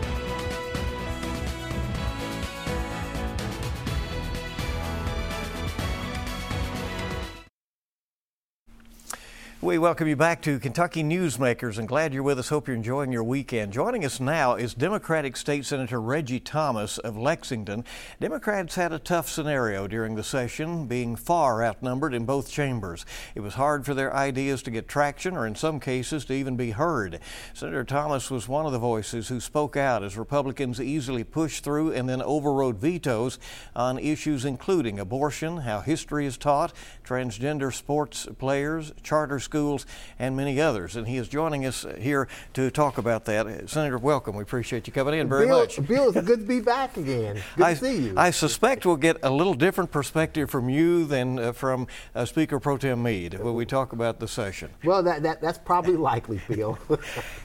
We 9.61 9.77
welcome 9.77 10.07
you 10.07 10.15
back 10.15 10.41
to 10.43 10.61
Kentucky 10.61 11.03
Newsmakers 11.03 11.79
and 11.79 11.89
glad 11.89 12.15
you're 12.15 12.23
with 12.23 12.39
us. 12.39 12.49
Hope 12.49 12.69
you're 12.69 12.77
enjoying 12.77 13.11
your 13.11 13.25
weekend. 13.25 13.73
Joining 13.73 14.05
us 14.05 14.21
now 14.21 14.55
is 14.55 14.73
Democratic 14.73 15.37
State 15.37 15.67
Senator 15.67 16.01
Reggie 16.01 16.39
Thomas 16.39 16.97
of 16.99 17.17
Lexington. 17.17 17.83
Democrats 18.21 18.77
had 18.77 18.93
a 18.93 19.01
tough 19.01 19.29
scenario 19.29 19.89
during 19.89 20.15
the 20.15 20.23
session, 20.23 20.87
being 20.87 21.17
far 21.17 21.65
outnumbered 21.65 22.15
in 22.15 22.25
both 22.25 22.53
chambers. 22.53 23.05
It 23.35 23.41
was 23.41 23.55
hard 23.55 23.85
for 23.85 23.95
their 23.95 24.15
ideas 24.15 24.63
to 24.63 24.71
get 24.71 24.87
traction 24.87 25.37
or, 25.37 25.45
in 25.45 25.57
some 25.57 25.81
cases, 25.81 26.25
to 26.27 26.35
even 26.35 26.57
be 26.57 26.71
heard. 26.71 27.19
Senator 27.53 27.83
Thomas 27.83 28.31
was 28.31 28.47
one 28.47 28.65
of 28.65 28.71
the 28.71 28.79
voices 28.79 29.27
who 29.27 29.41
spoke 29.41 29.77
out 29.77 30.05
as 30.05 30.17
Republicans 30.17 30.81
easily 30.81 31.25
pushed 31.25 31.65
through 31.65 31.91
and 31.95 32.09
then 32.09 32.23
overrode 32.23 32.79
vetoes 32.79 33.41
on 33.75 33.99
issues 33.99 34.45
including 34.45 35.01
abortion, 35.01 35.57
how 35.57 35.81
history 35.81 36.27
is 36.27 36.39
taught, 36.39 36.73
transgender 37.05 37.75
sports 37.75 38.29
players, 38.39 38.93
charter 39.03 39.41
schools, 39.49 39.87
and 40.19 40.37
many 40.37 40.61
others. 40.61 40.95
And 40.95 41.09
he 41.09 41.17
is 41.17 41.27
joining 41.27 41.65
us 41.65 41.87
here 41.99 42.29
to 42.53 42.71
talk 42.71 42.99
about 42.99 43.25
that. 43.25 43.71
Senator, 43.71 43.97
welcome. 43.97 44.37
We 44.37 44.43
appreciate 44.43 44.87
you 44.87 44.93
coming 44.93 45.19
in 45.19 45.29
very 45.29 45.47
Bill, 45.47 45.61
much. 45.61 45.87
Bill, 45.87 46.11
it's 46.11 46.27
good 46.27 46.41
to 46.41 46.47
be 46.47 46.61
back 46.61 46.97
again. 46.97 47.43
Good 47.57 47.65
I, 47.65 47.75
to 47.75 47.81
see 47.81 47.97
you. 47.97 48.15
I 48.17 48.31
suspect 48.31 48.85
we'll 48.85 48.97
get 48.97 49.17
a 49.23 49.31
little 49.31 49.55
different 49.55 49.91
perspective 49.91 50.51
from 50.51 50.69
you 50.69 51.07
than 51.07 51.39
uh, 51.39 51.53
from 51.53 51.87
uh, 52.15 52.27
Speaker 52.27 52.61
Pro 52.61 52.77
Tem 52.77 53.03
Meade 53.03 53.35
when 53.41 53.55
we 53.55 53.65
talk 53.65 53.93
about 53.93 54.21
the 54.21 54.29
session. 54.29 54.71
Well, 54.85 55.03
that, 55.03 55.23
that 55.23 55.41
that's 55.41 55.59
probably 55.59 55.97
likely, 55.97 56.41
Bill. 56.49 56.79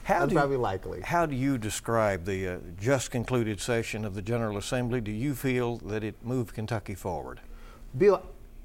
how 0.04 0.20
that's 0.20 0.28
do, 0.28 0.34
probably 0.36 0.56
likely. 0.58 1.00
How 1.00 1.24
do 1.24 1.34
you 1.34 1.56
describe 1.56 2.26
the 2.26 2.48
uh, 2.48 2.58
just 2.78 3.10
concluded 3.10 3.60
session 3.60 4.04
of 4.04 4.14
the 4.14 4.22
General 4.22 4.58
Assembly? 4.58 5.00
Do 5.00 5.10
you 5.10 5.34
feel 5.34 5.78
that 5.78 6.04
it 6.04 6.16
moved 6.22 6.54
Kentucky 6.54 6.94
forward? 6.94 7.40
Bill, 7.96 8.22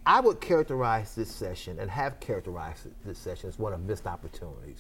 I 0.09 0.21
would 0.21 0.41
characterize 0.41 1.13
this 1.13 1.29
session 1.29 1.77
and 1.77 1.87
have 1.87 2.19
characterized 2.19 2.87
this 3.05 3.19
session 3.19 3.47
as 3.47 3.59
one 3.59 3.73
of 3.73 3.81
missed 3.81 4.07
opportunities. 4.07 4.79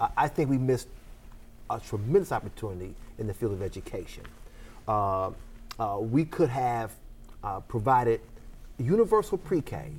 Uh, 0.00 0.06
I 0.16 0.28
think 0.28 0.48
we 0.48 0.56
missed 0.56 0.86
a 1.68 1.80
tremendous 1.80 2.30
opportunity 2.30 2.94
in 3.18 3.26
the 3.26 3.34
field 3.34 3.54
of 3.54 3.60
education. 3.60 4.22
Uh, 4.86 5.32
uh, 5.80 5.98
we 5.98 6.24
could 6.24 6.48
have 6.48 6.92
uh, 7.42 7.58
provided 7.58 8.20
universal 8.78 9.36
pre-K 9.36 9.90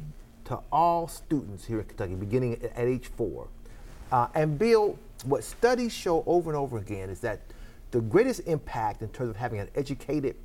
to 0.45 0.57
all 0.71 1.09
students 1.09 1.65
here 1.65 1.79
in 1.79 1.85
Kentucky, 1.85 2.15
beginning 2.15 2.53
at, 2.53 2.63
at 2.63 2.87
age 2.87 3.07
four. 3.07 3.47
Uh, 4.13 4.29
and 4.33 4.57
Bill, 4.57 4.97
what 5.25 5.43
studies 5.43 5.91
show 5.91 6.23
over 6.25 6.51
and 6.51 6.57
over 6.57 6.77
again 6.77 7.09
is 7.09 7.19
that 7.19 7.41
the 7.91 7.99
greatest 7.99 8.47
impact 8.47 9.01
in 9.01 9.09
terms 9.09 9.29
of 9.29 9.35
having 9.35 9.59
an 9.59 9.67
educated 9.75 10.37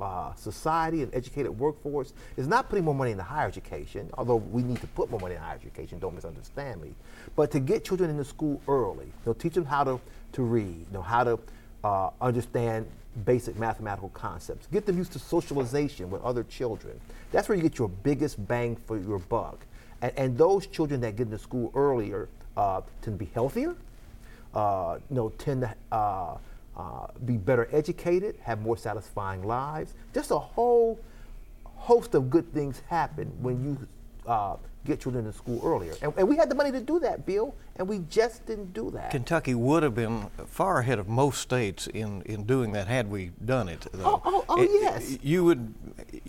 uh, 0.00 0.34
society 0.34 1.02
and 1.02 1.14
educated 1.14 1.56
workforce 1.58 2.12
is 2.36 2.48
not 2.48 2.68
putting 2.68 2.84
more 2.84 2.94
money 2.94 3.12
into 3.12 3.22
higher 3.22 3.46
education, 3.46 4.10
although 4.14 4.36
we 4.36 4.62
need 4.62 4.80
to 4.80 4.86
put 4.88 5.10
more 5.10 5.20
money 5.20 5.34
in 5.34 5.40
higher 5.40 5.54
education, 5.54 5.98
don't 5.98 6.14
misunderstand 6.14 6.82
me, 6.82 6.94
but 7.36 7.50
to 7.50 7.60
get 7.60 7.84
children 7.84 8.10
into 8.10 8.24
school 8.24 8.60
early. 8.66 9.06
You 9.06 9.26
know, 9.26 9.32
teach 9.32 9.54
them 9.54 9.64
how 9.64 9.84
to, 9.84 10.00
to 10.32 10.42
read, 10.42 10.64
you 10.66 10.92
know, 10.92 11.02
how 11.02 11.24
to 11.24 11.38
uh, 11.84 12.10
understand 12.20 12.86
basic 13.24 13.56
mathematical 13.56 14.08
concepts. 14.08 14.66
Get 14.66 14.86
them 14.86 14.98
used 14.98 15.12
to 15.12 15.18
socialization 15.20 16.10
with 16.10 16.22
other 16.22 16.42
children. 16.44 17.00
That's 17.30 17.48
where 17.48 17.56
you 17.56 17.62
get 17.62 17.78
your 17.78 17.88
biggest 17.88 18.46
bang 18.48 18.76
for 18.86 18.98
your 18.98 19.20
buck. 19.20 19.64
And, 20.02 20.12
and 20.16 20.38
those 20.38 20.66
children 20.66 21.00
that 21.02 21.16
get 21.16 21.26
into 21.26 21.38
school 21.38 21.70
earlier 21.74 22.28
uh, 22.56 22.80
tend 23.02 23.18
to 23.18 23.24
be 23.24 23.30
healthier, 23.32 23.76
uh, 24.54 24.98
you 25.08 25.16
know, 25.16 25.28
tend 25.30 25.62
to 25.62 25.74
uh, 26.76 27.06
be 27.24 27.36
better 27.36 27.68
educated, 27.72 28.36
have 28.42 28.60
more 28.60 28.76
satisfying 28.76 29.42
lives. 29.42 29.94
Just 30.12 30.30
a 30.30 30.38
whole 30.38 30.98
host 31.64 32.14
of 32.14 32.30
good 32.30 32.52
things 32.52 32.82
happen 32.88 33.32
when 33.40 33.62
you 33.62 33.86
uh, 34.26 34.56
get 34.84 35.00
children 35.00 35.24
to 35.24 35.32
school 35.32 35.60
earlier. 35.64 35.94
And, 36.02 36.12
and, 36.16 36.28
we 36.28 36.36
had 36.36 36.50
the 36.50 36.54
money 36.54 36.72
to 36.72 36.80
do 36.80 36.98
that, 37.00 37.24
Bill, 37.26 37.54
and 37.76 37.88
we 37.88 38.00
just 38.10 38.44
didn't 38.46 38.72
do 38.72 38.90
that. 38.90 39.10
Kentucky 39.10 39.54
would 39.54 39.82
have 39.82 39.94
been 39.94 40.30
far 40.46 40.80
ahead 40.80 40.98
of 40.98 41.08
most 41.08 41.40
states 41.40 41.86
in, 41.88 42.22
in 42.22 42.44
doing 42.44 42.72
that 42.72 42.86
had 42.86 43.10
we 43.10 43.30
done 43.44 43.68
it. 43.68 43.86
Though. 43.92 44.04
Oh, 44.04 44.22
oh, 44.24 44.44
oh 44.48 44.62
it, 44.62 44.70
yes. 44.72 45.18
You 45.22 45.44
would, 45.44 45.74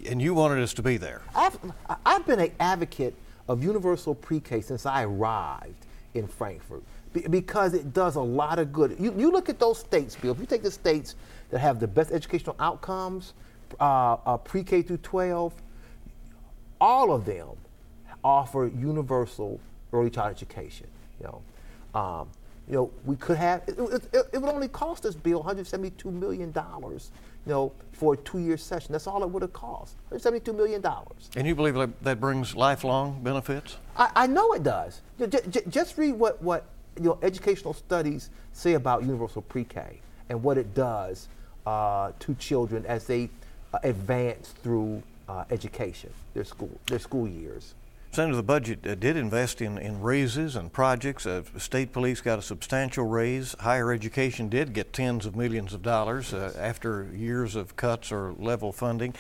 and 0.08 0.22
you 0.22 0.34
wanted 0.34 0.62
us 0.62 0.74
to 0.76 0.82
be 0.82 0.98
there. 0.98 1.22
I've, 1.36 1.58
I've 2.06 2.26
been 2.26 2.40
an 2.40 2.52
advocate 2.60 3.16
of 3.48 3.64
universal 3.64 4.16
pre-K 4.16 4.62
since 4.62 4.86
I 4.86 5.04
arrived 5.04 5.86
in 6.14 6.28
Frankfort 6.28 6.82
Be- 6.82 7.05
because 7.22 7.74
it 7.74 7.94
does 7.94 8.16
a 8.16 8.22
lot 8.22 8.60
of 8.60 8.72
good. 8.74 8.96
You, 9.00 9.14
you 9.18 9.32
look 9.32 9.50
at 9.50 9.60
those 9.60 9.80
states, 9.80 10.16
Bill. 10.16 10.32
If 10.32 10.40
you 10.40 10.46
take 10.46 10.64
the 10.64 10.72
states 10.72 11.16
that 11.50 11.60
have 11.60 11.80
the 11.80 11.88
best 11.88 12.12
educational 12.12 12.56
outcomes, 12.60 13.34
uh, 13.80 14.18
uh, 14.26 14.38
pre-K 14.38 14.82
through 14.82 14.98
12, 14.98 15.54
all 16.80 17.12
of 17.12 17.26
them 17.26 17.50
offer 18.24 18.68
universal 18.68 19.60
early 19.94 20.10
child 20.10 20.32
education. 20.32 20.88
You 21.20 21.28
know, 21.28 22.00
um, 22.00 22.28
you 22.68 22.76
know, 22.76 22.92
we 23.06 23.16
could 23.16 23.38
have. 23.38 23.64
It, 23.68 23.78
it, 24.14 24.30
it 24.34 24.38
would 24.42 24.54
only 24.54 24.68
cost 24.68 25.06
us, 25.06 25.16
Bill, 25.16 25.38
172 25.40 26.12
million 26.12 26.52
dollars. 26.52 27.12
You 27.46 27.52
know, 27.52 27.72
for 27.92 28.16
a 28.16 28.18
two-year 28.18 28.58
session. 28.58 28.92
That's 28.92 29.06
all 29.06 29.22
it 29.24 29.30
would 29.30 29.44
have 29.44 29.54
cost. 29.54 29.96
172 30.10 30.52
million 30.52 30.82
dollars. 30.82 31.30
And 31.36 31.48
you 31.48 31.54
believe 31.56 31.76
that, 31.76 32.04
that 32.04 32.20
brings 32.20 32.56
lifelong 32.56 33.22
benefits? 33.22 33.78
I, 33.96 34.12
I 34.16 34.28
know 34.28 34.54
it 34.54 34.64
does. 34.64 35.02
J- 35.20 35.28
j- 35.50 35.62
just 35.70 35.98
read 35.98 36.14
what 36.14 36.42
what 36.42 36.66
you 36.98 37.04
know 37.04 37.20
educational 37.22 37.74
studies 37.74 38.30
say 38.54 38.74
about 38.74 39.04
universal 39.04 39.42
pre-K 39.42 40.00
and 40.30 40.42
what 40.42 40.58
it 40.58 40.74
does 40.74 41.28
uh, 41.66 42.12
to 42.20 42.36
children 42.36 42.86
as 42.86 43.06
they 43.08 43.30
uh, 43.74 43.80
advance 43.84 44.54
through 44.64 45.02
uh, 45.28 45.44
education, 45.52 46.12
their 46.34 46.44
school 46.44 46.70
their 46.88 47.00
school 47.00 47.28
years. 47.28 47.74
Senator, 48.12 48.38
the 48.38 48.44
budget 48.44 48.88
uh, 48.88 48.96
did 48.96 49.18
invest 49.18 49.62
in, 49.62 49.78
in 49.78 50.00
raises 50.02 50.56
and 50.56 50.72
projects. 50.72 51.26
Uh, 51.26 51.44
state 51.58 51.92
police 51.92 52.22
got 52.22 52.40
a 52.40 52.42
substantial 52.42 53.04
raise. 53.04 53.56
Higher 53.60 53.92
education 53.92 54.48
did 54.48 54.72
get 54.72 54.94
tens 54.94 55.26
of 55.26 55.36
millions 55.36 55.74
of 55.74 55.82
dollars 55.82 56.34
uh, 56.34 56.54
after 56.58 57.10
years 57.14 57.58
of 57.58 57.76
cuts 57.76 58.14
or 58.14 58.34
level 58.40 58.72
funding. 58.72 59.14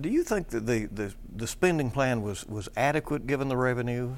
Do 0.00 0.08
you 0.08 0.24
think 0.24 0.48
that 0.48 0.66
the, 0.66 0.86
the, 0.86 1.14
the, 1.36 1.46
spending 1.46 1.92
plan 1.92 2.20
was, 2.22 2.44
was 2.46 2.68
adequate 2.76 3.28
given 3.28 3.48
the 3.48 3.56
revenue? 3.56 4.12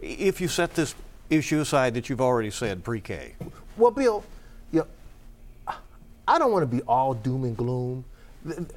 If 0.00 0.40
you 0.40 0.48
set 0.48 0.74
this 0.74 0.94
issue 1.30 1.60
aside 1.60 1.94
that 1.94 2.08
you've 2.08 2.20
already 2.20 2.50
said 2.50 2.84
pre 2.84 3.00
K? 3.00 3.34
Well, 3.76 3.90
Bill, 3.90 4.24
you 4.72 4.80
know, 4.80 5.74
I 6.26 6.38
don't 6.38 6.52
want 6.52 6.62
to 6.62 6.76
be 6.76 6.82
all 6.82 7.14
doom 7.14 7.44
and 7.44 7.56
gloom 7.56 8.04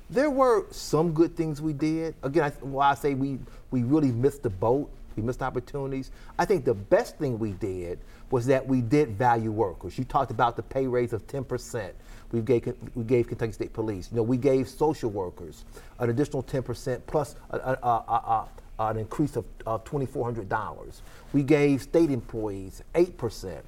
there 0.09 0.29
were 0.29 0.65
some 0.71 1.13
good 1.13 1.35
things 1.35 1.61
we 1.61 1.73
did. 1.73 2.15
Again, 2.23 2.43
I, 2.43 2.49
why 2.65 2.91
I 2.91 2.95
say 2.95 3.13
we, 3.13 3.39
we 3.69 3.83
really 3.83 4.11
missed 4.11 4.43
the 4.43 4.49
boat, 4.49 4.89
we 5.15 5.23
missed 5.23 5.41
opportunities. 5.41 6.11
I 6.39 6.45
think 6.45 6.65
the 6.65 6.73
best 6.73 7.17
thing 7.17 7.37
we 7.37 7.51
did 7.51 7.99
was 8.31 8.45
that 8.47 8.65
we 8.65 8.81
did 8.81 9.09
value 9.09 9.51
workers. 9.51 9.97
You 9.97 10.05
talked 10.05 10.31
about 10.31 10.55
the 10.55 10.63
pay 10.63 10.87
raise 10.87 11.13
of 11.13 11.27
10%. 11.27 11.91
We 12.31 12.41
gave, 12.41 12.73
we 12.95 13.03
gave 13.03 13.27
Kentucky 13.27 13.51
State 13.51 13.73
Police. 13.73 14.09
You 14.09 14.17
know, 14.17 14.23
we 14.23 14.37
gave 14.37 14.69
social 14.69 15.09
workers 15.09 15.65
an 15.99 16.09
additional 16.09 16.41
10% 16.43 17.01
plus 17.07 17.35
a, 17.49 17.57
a, 17.57 17.87
a, 17.87 18.47
an 18.89 18.97
increase 18.97 19.35
of, 19.35 19.45
of 19.65 19.83
$2,400. 19.83 21.01
We 21.33 21.43
gave 21.43 21.81
state 21.81 22.09
employees 22.09 22.81
8%. 22.95 23.61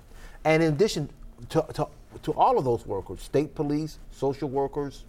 And 0.45 0.63
in 0.63 0.73
addition 0.73 1.09
to, 1.49 1.65
to, 1.73 1.87
to 2.23 2.31
all 2.33 2.57
of 2.57 2.65
those 2.65 2.85
workers, 2.85 3.21
state 3.21 3.55
police, 3.55 3.99
social 4.11 4.49
workers, 4.49 5.03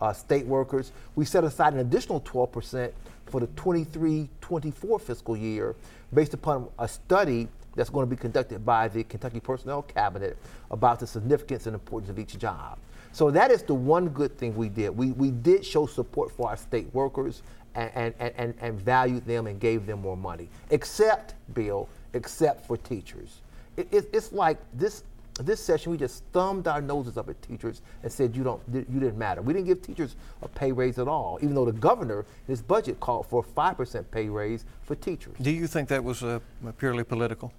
uh, 0.00 0.12
state 0.12 0.46
workers. 0.46 0.92
We 1.14 1.24
set 1.24 1.44
aside 1.44 1.74
an 1.74 1.80
additional 1.80 2.20
12% 2.22 2.92
for 3.26 3.40
the 3.40 3.46
23-24 3.48 5.00
fiscal 5.00 5.36
year 5.36 5.76
based 6.12 6.34
upon 6.34 6.68
a 6.78 6.88
study 6.88 7.48
that's 7.76 7.90
going 7.90 8.08
to 8.08 8.10
be 8.10 8.20
conducted 8.20 8.64
by 8.64 8.88
the 8.88 9.04
Kentucky 9.04 9.38
Personnel 9.40 9.82
Cabinet 9.82 10.36
about 10.70 10.98
the 10.98 11.06
significance 11.06 11.66
and 11.66 11.74
importance 11.74 12.10
of 12.10 12.18
each 12.18 12.36
job. 12.38 12.78
So 13.12 13.30
that 13.30 13.50
is 13.50 13.62
the 13.62 13.74
one 13.74 14.08
good 14.08 14.36
thing 14.38 14.56
we 14.56 14.68
did. 14.68 14.90
We, 14.90 15.12
we 15.12 15.30
did 15.30 15.64
show 15.64 15.86
support 15.86 16.30
for 16.32 16.48
our 16.48 16.56
state 16.56 16.92
workers 16.94 17.42
and, 17.74 18.14
and, 18.18 18.32
and, 18.36 18.54
and 18.60 18.80
valued 18.80 19.26
them 19.26 19.46
and 19.46 19.60
gave 19.60 19.86
them 19.86 20.00
more 20.00 20.16
money, 20.16 20.48
except, 20.70 21.34
Bill, 21.54 21.88
except 22.12 22.66
for 22.66 22.76
teachers. 22.76 23.40
It, 23.76 23.88
it, 23.92 24.10
it's 24.12 24.32
like 24.32 24.58
this 24.74 25.04
this 25.42 25.60
session, 25.60 25.92
we 25.92 25.96
just 25.98 26.22
thumbed 26.32 26.68
our 26.68 26.82
noses 26.82 27.16
up 27.16 27.28
at 27.28 27.40
teachers 27.40 27.80
and 28.02 28.12
said 28.12 28.36
you 28.36 28.44
don't, 28.44 28.60
you 28.72 29.00
didn't 29.00 29.16
matter. 29.16 29.40
We 29.40 29.54
didn't 29.54 29.66
give 29.66 29.80
teachers 29.80 30.16
a 30.42 30.48
pay 30.48 30.70
raise 30.72 30.98
at 30.98 31.08
all, 31.08 31.38
even 31.40 31.54
though 31.54 31.64
the 31.64 31.72
governor, 31.72 32.20
in 32.20 32.52
his 32.52 32.60
budget 32.60 33.00
called 33.00 33.26
for 33.26 33.40
a 33.40 33.42
five 33.42 33.76
percent 33.76 34.10
pay 34.10 34.28
raise 34.28 34.64
for 34.82 34.94
teachers. 34.94 35.34
Do 35.40 35.50
you 35.50 35.66
think 35.66 35.88
that 35.88 36.04
was 36.04 36.22
uh, 36.22 36.40
purely 36.78 37.04
political? 37.04 37.52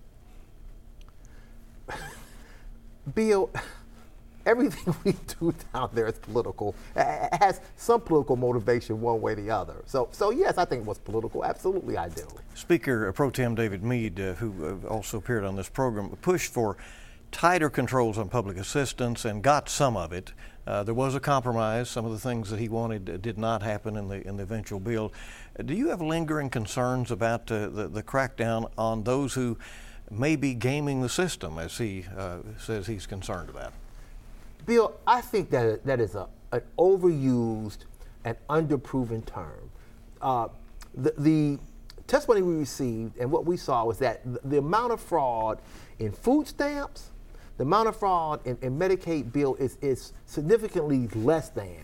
Bill, 3.16 3.50
everything 4.46 4.96
we 5.04 5.16
do 5.40 5.54
down 5.74 5.90
there 5.94 6.08
is 6.08 6.18
political. 6.20 6.76
It 6.96 7.34
has 7.42 7.62
some 7.76 8.02
political 8.02 8.36
motivation 8.36 9.02
one 9.02 9.22
way 9.22 9.34
or 9.34 9.36
the 9.36 9.50
other. 9.50 9.84
So, 9.86 10.10
so 10.12 10.32
yes, 10.32 10.58
I 10.58 10.66
think 10.66 10.82
it 10.82 10.88
was 10.88 11.00
political. 11.00 11.44
Absolutely, 11.44 11.98
I 11.98 12.10
do. 12.10 12.28
Speaker 12.54 13.12
Pro 13.14 13.30
Tem 13.30 13.56
David 13.56 13.84
Meade, 13.84 14.20
uh, 14.20 14.34
who 14.34 14.82
uh, 14.84 14.88
also 14.88 15.18
appeared 15.18 15.44
on 15.44 15.56
this 15.56 15.70
program, 15.70 16.10
pushed 16.22 16.52
for 16.52 16.78
tighter 17.32 17.70
controls 17.70 18.18
on 18.18 18.30
public 18.30 18.58
assistance 18.58 19.26
and 19.26 19.42
got 19.42 19.70
some 19.70 19.96
of 19.96 20.12
it. 20.12 20.34
Uh, 20.68 20.84
there 20.84 20.94
was 20.94 21.16
a 21.16 21.20
compromise. 21.20 21.90
Some 21.90 22.06
of 22.06 22.12
the 22.12 22.20
things 22.20 22.50
that 22.50 22.60
he 22.60 22.70
wanted 22.70 23.22
did 23.22 23.38
not 23.38 23.64
happen 23.64 23.96
in 23.96 24.10
the 24.10 24.26
in 24.28 24.38
the 24.38 24.44
eventual 24.44 24.80
bill. 24.80 25.12
Do 25.66 25.74
you 25.74 25.90
have 25.90 26.02
lingering 26.02 26.50
concerns 26.50 27.10
about 27.10 27.52
uh, 27.52 27.70
the 27.70 27.88
the 27.88 28.04
crackdown 28.04 28.70
on 28.78 29.04
those 29.04 29.34
who 29.34 29.58
may 30.12 30.36
be 30.36 30.54
gaming 30.54 31.02
the 31.02 31.10
system, 31.10 31.58
as 31.58 31.78
he 31.78 32.06
uh, 32.16 32.40
says 32.60 32.88
he's 32.88 33.08
concerned 33.08 33.50
about? 33.50 33.74
Bill, 34.72 34.96
I 35.06 35.20
think 35.20 35.50
that 35.50 35.86
that 35.86 36.00
is 36.00 36.16
a 36.16 36.30
an 36.54 36.62
overused 36.78 37.80
and 38.24 38.38
underproven 38.50 39.26
term. 39.26 39.70
Uh, 40.22 40.48
the, 40.96 41.14
the 41.18 41.60
testimony 42.08 42.42
we 42.42 42.56
received 42.56 43.18
and 43.18 43.30
what 43.30 43.46
we 43.46 43.58
saw 43.58 43.84
was 43.84 43.98
that 43.98 44.22
the, 44.24 44.40
the 44.46 44.58
amount 44.60 44.94
of 44.94 45.02
fraud 45.02 45.60
in 46.00 46.14
food 46.14 46.48
stamps 46.48 47.10
the 47.58 47.64
amount 47.64 47.90
of 47.90 47.98
fraud 47.98 48.40
in, 48.48 48.58
in 48.62 48.80
Medicaid 48.80 49.34
bill 49.34 49.56
is, 49.56 49.78
is 49.82 50.14
significantly 50.26 51.10
less 51.16 51.50
than 51.50 51.84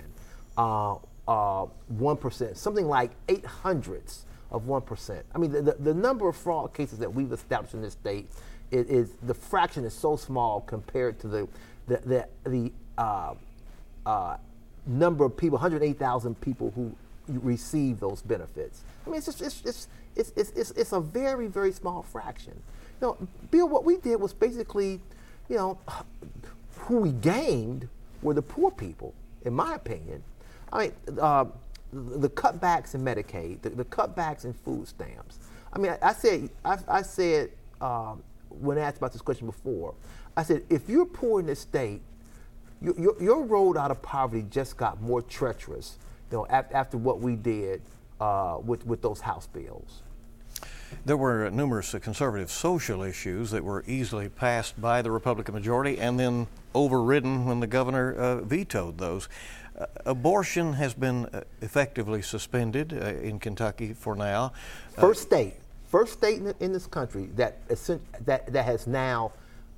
uh, 0.57 0.95
uh, 1.27 1.65
1%, 1.93 2.55
something 2.55 2.87
like 2.87 3.11
eight 3.27 3.45
hundredths 3.45 4.25
of 4.49 4.63
1%. 4.63 5.23
I 5.35 5.37
mean, 5.37 5.51
the, 5.51 5.61
the, 5.61 5.73
the, 5.73 5.93
number 5.93 6.29
of 6.29 6.37
fraud 6.37 6.73
cases 6.73 6.99
that 6.99 7.13
we've 7.13 7.33
established 7.33 7.73
in 7.73 7.81
this 7.81 7.93
state 7.93 8.29
is, 8.71 8.87
is 8.87 9.11
the 9.23 9.33
fraction 9.33 9.85
is 9.85 9.93
so 9.93 10.15
small 10.15 10.61
compared 10.61 11.19
to 11.19 11.27
the, 11.27 11.47
the, 11.87 11.97
the, 12.05 12.49
the 12.49 12.71
uh, 12.97 13.33
uh 14.05 14.37
number 14.85 15.25
of 15.25 15.35
people, 15.35 15.57
108,000 15.57 16.39
people 16.39 16.71
who 16.73 16.95
receive 17.27 17.99
those 17.99 18.21
benefits. 18.21 18.83
I 19.05 19.09
mean, 19.09 19.17
it's 19.17 19.25
just, 19.25 19.41
it's, 19.41 19.61
it's, 19.65 19.87
it's, 20.15 20.31
it's, 20.37 20.49
it's, 20.51 20.71
it's 20.71 20.91
a 20.93 21.01
very, 21.01 21.47
very 21.47 21.73
small 21.73 22.03
fraction. 22.03 22.53
You 23.01 23.07
know, 23.07 23.27
Bill, 23.51 23.67
what 23.67 23.83
we 23.83 23.97
did 23.97 24.15
was 24.15 24.33
basically 24.33 25.01
you 25.49 25.55
know, 25.55 25.77
who 26.75 26.97
we 26.97 27.11
gained 27.11 27.87
were 28.21 28.33
the 28.33 28.41
poor 28.41 28.71
people, 28.71 29.13
in 29.45 29.53
my 29.53 29.75
opinion. 29.75 30.23
I 30.71 30.79
mean, 30.79 30.93
uh, 31.19 31.45
the 31.93 32.29
cutbacks 32.29 32.95
in 32.95 33.01
Medicaid, 33.03 33.61
the, 33.61 33.69
the, 33.69 33.85
cutbacks 33.85 34.43
in 34.43 34.53
food 34.53 34.87
stamps. 34.87 35.39
I 35.71 35.79
mean, 35.79 35.91
I, 35.91 36.09
I 36.09 36.13
said, 36.13 36.49
I, 36.65 36.77
I 36.87 37.01
said 37.01 37.51
um, 37.79 38.21
when 38.49 38.77
asked 38.77 38.97
about 38.97 39.13
this 39.13 39.21
question 39.21 39.47
before, 39.47 39.93
I 40.37 40.43
said, 40.43 40.63
if 40.69 40.87
you're 40.87 41.07
poor 41.07 41.39
in 41.39 41.47
this 41.47 41.59
state, 41.59 41.99
your, 42.79 42.97
your, 42.99 43.21
your 43.21 43.43
road 43.43 43.75
out 43.75 43.89
of 43.89 44.03
poverty 44.03 44.45
just 44.51 44.77
got 44.77 45.01
more 45.01 45.23
treacherous, 45.23 45.97
you 46.31 46.37
know, 46.37 46.45
after 46.47 46.95
what 46.95 47.19
we 47.19 47.35
did 47.35 47.81
uh, 48.21 48.59
with, 48.63 48.85
with 48.85 49.01
those 49.01 49.19
House 49.19 49.47
bills. 49.47 50.03
There 51.05 51.17
were 51.17 51.49
numerous 51.49 51.93
conservative 52.01 52.51
social 52.51 53.01
issues 53.01 53.49
that 53.49 53.63
were 53.63 53.83
easily 53.87 54.29
passed 54.29 54.79
by 54.79 55.01
the 55.01 55.09
Republican 55.09 55.55
majority 55.55 55.99
and 55.99 56.19
then 56.19 56.47
overridden 56.75 57.45
when 57.45 57.59
the 57.59 57.67
governor 57.67 58.13
uh, 58.13 58.35
vetoed 58.41 58.99
those. 58.99 59.27
Uh, 59.77 59.87
abortion 60.05 60.73
has 60.73 60.93
been 60.93 61.25
uh, 61.25 61.41
effectively 61.61 62.21
suspended 62.21 62.93
uh, 62.93 63.05
in 63.05 63.39
Kentucky 63.39 63.93
for 63.93 64.15
now. 64.15 64.53
Uh, 64.97 65.01
first 65.01 65.23
state, 65.23 65.55
first 65.87 66.13
state 66.13 66.37
in, 66.37 66.53
in 66.59 66.73
this 66.73 66.85
country 66.85 67.29
that, 67.35 67.67
that, 68.25 68.53
that 68.53 68.65
has 68.65 68.85
now 68.85 69.31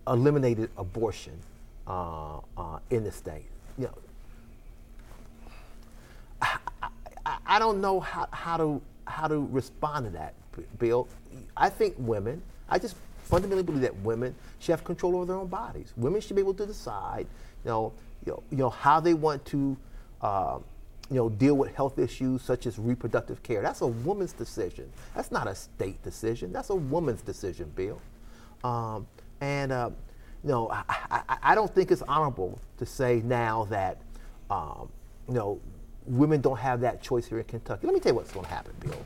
eliminated 0.10 0.70
abortion 0.78 1.34
uh, 1.88 2.40
in 2.90 3.04
the 3.04 3.12
state. 3.12 3.46
You 3.78 3.86
know, 3.86 3.98
I, 6.42 6.58
I, 7.26 7.38
I 7.46 7.60
don't 7.60 7.80
know 7.82 8.00
how, 8.00 8.28
how 8.32 8.58
to 8.58 8.82
how 9.08 9.28
to 9.28 9.48
respond 9.52 10.06
to 10.06 10.12
that. 10.12 10.34
Bill, 10.78 11.08
I 11.56 11.70
think 11.70 11.96
women, 11.98 12.42
I 12.70 12.80
just 12.80 12.96
fundamentally 13.24 13.64
believe 13.64 13.82
that 13.82 13.96
women 13.98 14.36
should 14.60 14.72
have 14.72 14.84
control 14.84 15.16
over 15.16 15.26
their 15.26 15.36
own 15.36 15.48
bodies. 15.48 15.94
Women 15.96 16.22
should 16.22 16.36
be 16.36 16.42
able 16.42 16.54
to 16.56 16.66
decide, 16.66 17.28
you 17.64 17.72
know, 17.72 17.94
you 18.26 18.32
know, 18.32 18.44
you 18.52 18.58
know 18.58 18.70
how 18.70 19.00
they 19.00 19.14
want 19.14 19.46
to, 19.46 19.78
uh, 20.22 20.60
you 21.10 21.16
know, 21.16 21.30
deal 21.30 21.56
with 21.56 21.74
health 21.76 21.98
issues 21.98 22.42
such 22.42 22.66
as 22.66 22.78
reproductive 22.78 23.42
care. 23.42 23.62
That's 23.62 23.82
a 23.82 23.88
woman's 23.88 24.34
decision. 24.34 24.92
That's 25.16 25.32
not 25.32 25.48
a 25.48 25.56
state 25.56 26.04
decision. 26.04 26.52
That's 26.52 26.70
a 26.70 26.76
woman's 26.76 27.22
decision, 27.22 27.72
Bill. 27.76 28.02
Um, 28.64 29.08
and 29.42 29.72
uh, 29.72 29.90
you 30.44 30.50
know, 30.50 30.70
I, 30.70 30.84
I, 31.12 31.38
I, 31.44 31.56
don't 31.56 31.74
think 31.74 31.92
it's 31.92 32.02
honorable 32.04 32.60
to 32.78 32.86
say 32.86 33.22
now 33.26 33.66
that, 33.70 33.98
um, 34.50 34.90
you 35.28 35.34
know, 35.34 35.60
women 36.06 36.40
don't 36.40 36.58
have 36.58 36.82
that 36.82 37.02
choice 37.02 37.26
here 37.26 37.40
in 37.40 37.44
Kentucky. 37.44 37.86
Let 37.86 37.94
me 37.94 38.00
tell 38.00 38.12
you 38.14 38.16
what's 38.16 38.32
going 38.32 38.46
to 38.46 38.52
happen, 38.52 38.74
Bill 38.80 39.04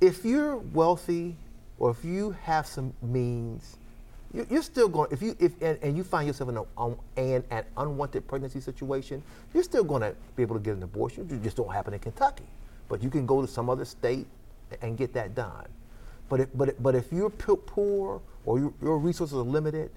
if 0.00 0.24
you're 0.24 0.56
wealthy, 0.56 1.36
or 1.78 1.90
if 1.90 2.04
you 2.04 2.32
have 2.42 2.66
some 2.66 2.92
means, 3.02 3.76
you, 4.32 4.46
you're 4.50 4.62
still 4.62 4.88
going. 4.88 5.08
If 5.10 5.22
you 5.22 5.36
if 5.38 5.52
and, 5.60 5.78
and 5.82 5.96
you 5.96 6.04
find 6.04 6.26
yourself 6.26 6.50
in 6.50 6.56
a, 6.56 6.64
um, 6.78 6.96
an, 7.16 7.44
an 7.50 7.64
unwanted 7.76 8.26
pregnancy 8.26 8.60
situation, 8.60 9.22
you're 9.52 9.62
still 9.62 9.84
going 9.84 10.02
to 10.02 10.14
be 10.36 10.42
able 10.42 10.56
to 10.56 10.60
get 10.60 10.76
an 10.76 10.82
abortion. 10.82 11.28
it 11.30 11.42
just 11.42 11.56
don't 11.56 11.72
happen 11.72 11.94
in 11.94 12.00
Kentucky, 12.00 12.44
but 12.88 13.02
you 13.02 13.10
can 13.10 13.26
go 13.26 13.40
to 13.40 13.48
some 13.48 13.68
other 13.68 13.84
state 13.84 14.26
and 14.82 14.96
get 14.96 15.12
that 15.14 15.34
done. 15.34 15.66
But 16.30 16.40
it, 16.40 16.56
but 16.56 16.82
but 16.82 16.94
if 16.94 17.12
you're 17.12 17.28
poor 17.28 18.22
or 18.46 18.58
you, 18.58 18.72
your 18.80 18.96
resources 18.96 19.36
are 19.36 19.42
limited, 19.42 19.90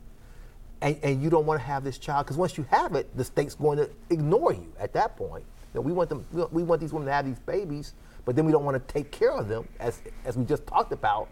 and, 0.81 0.97
and 1.01 1.23
you 1.23 1.29
don't 1.29 1.45
want 1.45 1.61
to 1.61 1.65
have 1.65 1.85
this 1.85 1.97
child, 1.97 2.25
because 2.25 2.35
once 2.35 2.57
you 2.57 2.65
have 2.69 2.95
it, 2.95 3.15
the 3.15 3.23
state's 3.23 3.55
going 3.55 3.77
to 3.77 3.89
ignore 4.09 4.51
you 4.51 4.73
at 4.77 4.91
that 4.93 5.15
point. 5.15 5.45
You 5.73 5.79
know, 5.79 5.81
we 5.81 5.93
want 5.93 6.09
them. 6.09 6.25
We 6.51 6.63
want 6.63 6.81
these 6.81 6.91
women 6.91 7.05
to 7.07 7.13
have 7.13 7.25
these 7.25 7.39
babies, 7.39 7.93
but 8.25 8.35
then 8.35 8.45
we 8.45 8.51
don't 8.51 8.65
want 8.65 8.75
to 8.75 8.93
take 8.93 9.11
care 9.11 9.31
of 9.31 9.47
them, 9.47 9.67
as 9.79 10.01
as 10.25 10.35
we 10.35 10.43
just 10.43 10.67
talked 10.67 10.91
about 10.91 11.29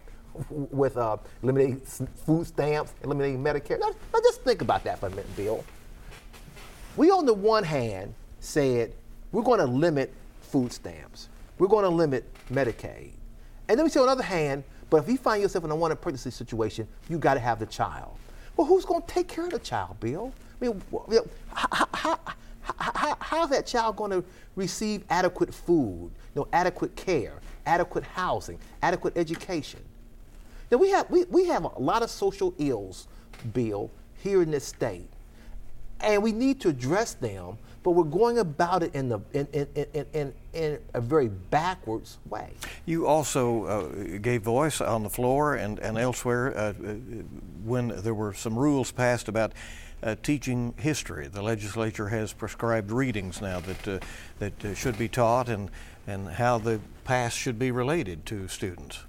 with 0.50 0.96
uh, 0.96 1.18
eliminating 1.44 1.82
food 2.26 2.48
stamps, 2.48 2.94
eliminating 3.04 3.44
Medicare. 3.44 3.80
Now, 3.80 3.90
now, 4.14 4.20
just 4.24 4.44
think 4.44 4.62
about 4.62 4.84
that 4.86 5.00
for 5.00 5.08
a 5.08 5.10
minute, 5.10 5.36
Bill. 5.36 5.66
We, 6.96 7.10
on 7.10 7.26
the 7.26 7.34
one 7.34 7.64
hand, 7.64 8.14
said 8.40 8.94
we're 9.32 9.44
going 9.44 9.60
to 9.60 9.66
limit 9.66 10.14
food 10.42 10.72
stamps, 10.72 11.28
we're 11.58 11.68
going 11.68 11.86
to 11.86 11.90
limit 11.90 12.24
Medicaid. 12.52 13.12
And 13.68 13.78
then 13.78 13.86
we 13.86 13.90
say, 13.90 14.00
on 14.00 14.08
the 14.08 14.12
other 14.12 14.24
hand, 14.24 14.64
but 14.92 15.02
if 15.02 15.10
you 15.10 15.18
find 15.18 15.42
yourself 15.42 15.64
in 15.64 15.72
a 15.72 15.76
wanted 15.76 16.02
pregnancy 16.02 16.30
situation, 16.30 16.86
you 17.10 17.18
got 17.18 17.36
to 17.36 17.40
have 17.40 17.60
the 17.60 17.66
child. 17.66 18.12
Well, 18.58 18.68
who's 18.68 18.84
going 18.84 19.02
to 19.02 19.08
take 19.08 19.30
care 19.30 19.46
of 19.46 19.52
the 19.52 19.60
child, 19.60 19.98
Bill? 20.02 20.34
I 20.62 20.66
mean, 20.66 20.82
how, 21.54 21.88
how, 21.94 22.20
how, 22.62 23.18
how's 23.22 23.50
that 23.52 23.66
child 23.66 23.96
going 23.96 24.12
to 24.12 24.24
receive 24.56 25.06
adequate 25.10 25.54
food, 25.54 26.12
you 26.36 26.42
know, 26.42 26.48
adequate 26.52 26.96
care, 26.98 27.40
adequate 27.66 28.04
housing, 28.04 28.60
adequate 28.82 29.16
education? 29.18 29.80
Now 30.70 30.78
we 30.78 30.90
have 30.92 31.10
we, 31.10 31.24
we 31.26 31.48
have 31.48 31.64
a 31.64 31.80
lot 31.80 32.04
of 32.04 32.10
social 32.10 32.54
ills, 32.58 33.08
Bill, 33.54 33.90
here 34.22 34.42
in 34.42 34.52
this 34.52 34.66
state. 34.66 35.10
And 36.02 36.22
we 36.24 36.32
need 36.32 36.60
to 36.62 36.70
address 36.70 37.14
them, 37.14 37.58
but 37.84 37.92
we're 37.92 38.04
going 38.04 38.40
about 38.40 38.84
it 38.84 38.96
in 38.96 39.10
the 39.10 39.20
in, 39.34 39.48
in, 39.54 39.68
in, 39.76 40.06
in, 40.14 40.34
in 40.54 40.80
a 40.94 41.02
very 41.02 41.28
backwards 41.28 42.18
way. 42.30 42.52
You 42.86 43.08
also 43.08 43.66
uh, 43.66 44.18
gave 44.20 44.42
voice 44.42 44.82
on 44.82 45.04
the 45.04 45.10
floor 45.10 45.56
and, 45.56 45.80
and 45.80 45.98
elsewhere 45.98 46.58
uh, 46.58 46.74
when 47.64 47.90
there 47.90 48.14
were 48.14 48.34
some 48.34 48.58
rules 48.58 48.92
passed 48.92 49.28
about 49.28 49.54
uh, 50.04 50.16
teaching 50.24 50.74
history. 50.78 51.28
The 51.28 51.42
legislature 51.44 52.10
has 52.10 52.34
prescribed 52.34 52.92
readings 52.92 53.42
now 53.42 53.60
that 53.60 53.88
uh, 53.88 54.00
that 54.40 54.66
uh, 54.66 54.74
should 54.74 54.98
be 54.98 55.08
taught 55.08 55.50
and 55.50 55.70
and 56.08 56.28
how 56.28 56.58
the 56.58 56.80
past 57.04 57.38
should 57.38 57.60
be 57.60 57.72
related 57.72 58.26
to 58.28 58.48
students. 58.48 59.00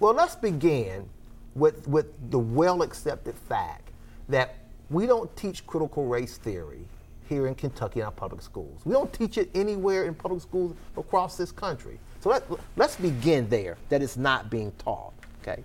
Well, 0.00 0.14
let's 0.14 0.36
begin 0.36 1.08
with, 1.54 1.86
with 1.88 2.30
the 2.30 2.38
well 2.38 2.82
accepted 2.82 3.34
fact 3.34 3.90
that 4.28 4.56
we 4.90 5.06
don't 5.06 5.34
teach 5.36 5.66
critical 5.66 6.06
race 6.06 6.36
theory 6.36 6.84
here 7.28 7.46
in 7.46 7.54
Kentucky 7.54 8.00
in 8.00 8.06
our 8.06 8.12
public 8.12 8.42
schools. 8.42 8.80
We 8.84 8.92
don't 8.92 9.12
teach 9.12 9.38
it 9.38 9.50
anywhere 9.54 10.04
in 10.04 10.14
public 10.14 10.42
schools 10.42 10.76
across 10.96 11.36
this 11.36 11.50
country. 11.50 11.98
So 12.20 12.30
let, 12.30 12.44
let's 12.76 12.96
begin 12.96 13.48
there, 13.48 13.76
that 13.88 14.02
it's 14.02 14.16
not 14.16 14.50
being 14.50 14.72
taught. 14.78 15.12
Okay? 15.42 15.64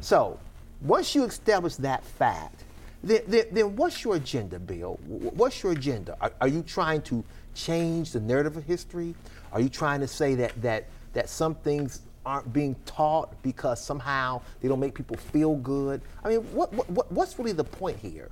So 0.00 0.38
once 0.82 1.14
you 1.14 1.24
establish 1.24 1.76
that 1.76 2.04
fact, 2.04 2.64
then, 3.02 3.22
then, 3.26 3.44
then 3.52 3.76
what's 3.76 4.04
your 4.04 4.16
agenda, 4.16 4.58
Bill? 4.58 4.98
What's 5.06 5.62
your 5.62 5.72
agenda? 5.72 6.16
Are, 6.20 6.32
are, 6.40 6.48
you 6.48 6.62
trying 6.62 7.02
to 7.02 7.24
change 7.54 8.12
the 8.12 8.20
narrative 8.20 8.56
of 8.56 8.64
history? 8.64 9.14
Are 9.52 9.60
you 9.60 9.68
trying 9.68 10.00
to 10.00 10.08
say 10.08 10.34
that, 10.34 10.60
that, 10.62 10.88
that 11.12 11.28
some 11.28 11.54
things 11.54 12.02
aren't 12.28 12.52
being 12.52 12.76
taught 12.84 13.40
because 13.42 13.82
somehow 13.82 14.40
they 14.60 14.68
don't 14.68 14.80
make 14.80 14.94
people 14.94 15.16
feel 15.16 15.56
good. 15.56 16.02
I 16.22 16.28
mean, 16.28 16.40
what, 16.52 16.72
what, 16.90 17.10
what's 17.10 17.38
really 17.38 17.52
the 17.52 17.64
point 17.64 17.96
here? 17.96 18.30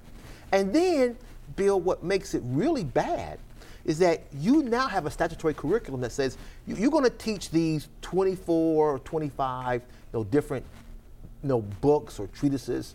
And 0.52 0.72
then, 0.72 1.16
Bill, 1.56 1.80
what 1.80 2.02
makes 2.02 2.34
it 2.34 2.42
really 2.46 2.84
bad 2.84 3.38
is 3.84 3.98
that 4.00 4.24
you 4.38 4.62
now 4.62 4.88
have 4.88 5.06
a 5.06 5.10
statutory 5.10 5.54
curriculum 5.54 6.00
that 6.00 6.12
says 6.12 6.36
you, 6.66 6.88
are 6.88 6.90
going 6.90 7.04
to 7.04 7.10
teach 7.10 7.50
these 7.50 7.88
24 8.02 8.94
or 8.94 8.98
25 9.00 9.82
you 9.82 9.88
know, 10.12 10.24
different 10.24 10.64
you 11.42 11.48
know, 11.48 11.60
books 11.60 12.18
or 12.18 12.26
treatises 12.28 12.94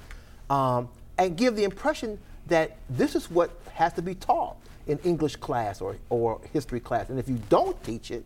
um, 0.49 0.89
and 1.17 1.37
give 1.37 1.55
the 1.55 1.63
impression 1.63 2.19
that 2.47 2.77
this 2.89 3.15
is 3.15 3.31
what 3.31 3.51
has 3.73 3.93
to 3.93 4.01
be 4.01 4.15
taught 4.15 4.57
in 4.87 4.97
English 4.99 5.37
class 5.37 5.79
or, 5.79 5.95
or 6.09 6.41
history 6.51 6.79
class. 6.79 7.09
And 7.09 7.19
if 7.19 7.29
you 7.29 7.39
don't 7.49 7.81
teach 7.83 8.11
it, 8.11 8.25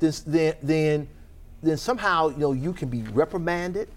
then, 0.00 0.54
then 0.62 1.08
then 1.62 1.76
somehow 1.76 2.28
you 2.28 2.38
know 2.38 2.52
you 2.52 2.72
can 2.72 2.88
be 2.88 3.02
reprimanded 3.02 3.88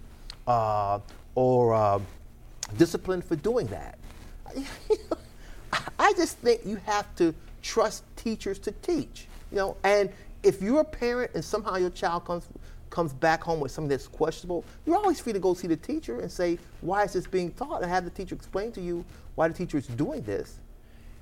uh, 0.47 0.99
or 1.35 1.73
uh, 1.73 1.99
disciplined 2.77 3.23
for 3.23 3.35
doing 3.35 3.67
that. 3.67 3.97
I 5.99 6.13
just 6.13 6.37
think 6.39 6.61
you 6.65 6.77
have 6.85 7.13
to 7.15 7.33
trust 7.61 8.03
teachers 8.15 8.59
to 8.59 8.71
teach. 8.71 9.27
You 9.51 9.57
know, 9.57 9.77
and 9.83 10.11
if 10.43 10.61
you're 10.61 10.81
a 10.81 10.85
parent 10.85 11.31
and 11.33 11.43
somehow 11.43 11.77
your 11.77 11.89
child 11.89 12.25
comes 12.25 12.47
comes 12.89 13.11
back 13.11 13.43
home 13.43 13.59
with 13.59 13.71
something 13.71 13.89
that's 13.89 14.07
questionable, 14.07 14.63
you're 14.85 14.95
always 14.95 15.19
free 15.19 15.33
to 15.33 15.39
go 15.39 15.55
see 15.55 15.65
the 15.67 15.75
teacher 15.77 16.19
and 16.19 16.31
say, 16.31 16.59
"Why 16.81 17.03
is 17.03 17.13
this 17.13 17.25
being 17.25 17.51
taught?" 17.51 17.81
and 17.81 17.89
have 17.89 18.03
the 18.03 18.11
teacher 18.11 18.35
explain 18.35 18.71
to 18.73 18.81
you 18.81 19.03
why 19.35 19.47
the 19.47 19.53
teacher 19.53 19.77
is 19.77 19.87
doing 19.87 20.21
this. 20.21 20.59